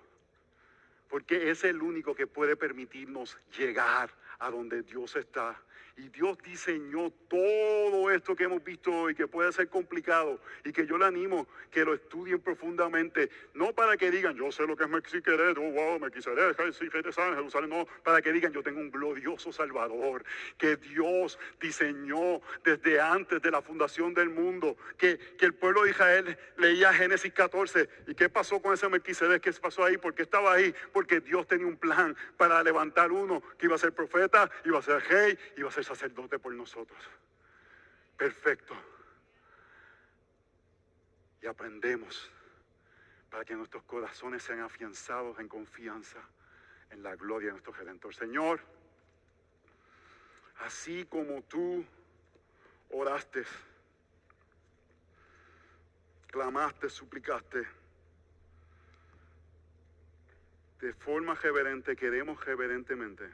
[1.10, 5.62] porque es el único que puede permitirnos llegar a donde Dios está
[6.00, 10.88] y Dios diseñó todo esto que hemos visto hoy, que puede ser complicado, y que
[10.88, 14.86] yo le animo que lo estudien profundamente, no para que digan, yo sé lo que
[14.86, 20.24] es Mexiqueret, oh wow, Mexiqueret, Jerusalén, no, para que digan, yo tengo un glorioso Salvador,
[20.58, 25.92] que Dios diseñó desde antes de la fundación del mundo, que, que el pueblo de
[25.92, 29.42] Israel leía Génesis 14, ¿y qué pasó con ese Melquisedec?
[29.42, 29.98] ¿Qué pasó ahí?
[29.98, 30.74] ¿Por qué estaba ahí?
[30.94, 34.82] Porque Dios tenía un plan para levantar uno que iba a ser profeta, iba a
[34.82, 37.00] ser rey, iba a ser sacerdote por nosotros.
[38.16, 38.76] Perfecto.
[41.42, 42.30] Y aprendemos
[43.32, 46.20] para que nuestros corazones sean afianzados en confianza
[46.92, 48.14] en la gloria de nuestro Redentor.
[48.14, 48.60] Señor,
[50.60, 51.84] así como tú
[52.92, 53.44] oraste,
[56.28, 57.68] clamaste, suplicaste,
[60.82, 63.28] de forma reverente, queremos reverentemente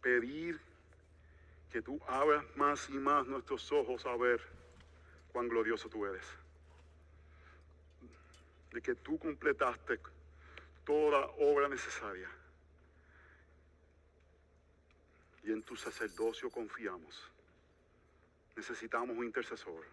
[0.00, 0.60] pedir
[1.70, 4.40] que tú abras más y más nuestros ojos a ver
[5.32, 6.24] cuán glorioso tú eres.
[8.72, 10.00] De que tú completaste
[10.84, 12.30] toda obra necesaria.
[15.44, 17.30] Y en tu sacerdocio confiamos.
[18.56, 19.84] Necesitamos un intercesor.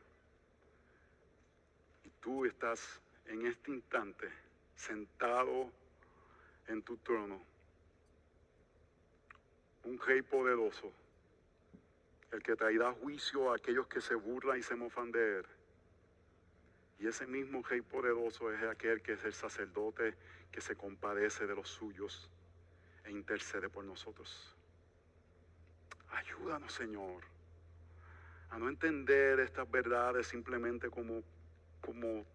[2.04, 4.30] Y tú estás en este instante
[4.76, 5.72] sentado
[6.68, 7.55] en tu trono.
[9.86, 10.92] Un rey poderoso
[12.32, 15.46] el que traerá juicio a aquellos que se burlan y se mofan de él.
[17.00, 20.16] Y ese mismo rey poderoso es aquel que es el sacerdote
[20.52, 22.30] que se compadece de los suyos
[23.04, 24.56] e intercede por nosotros.
[26.12, 27.24] Ayúdanos, Señor,
[28.50, 31.24] a no entender estas verdades simplemente como,
[31.82, 32.26] como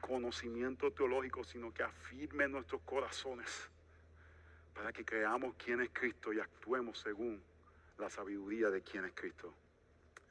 [0.00, 3.68] conocimiento teológico, sino que afirme nuestros corazones
[4.74, 7.42] para que creamos quién es Cristo y actuemos según
[7.98, 9.54] la sabiduría de quién es Cristo.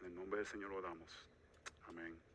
[0.02, 1.10] En el nombre del Señor lo damos.
[1.88, 2.32] Amén.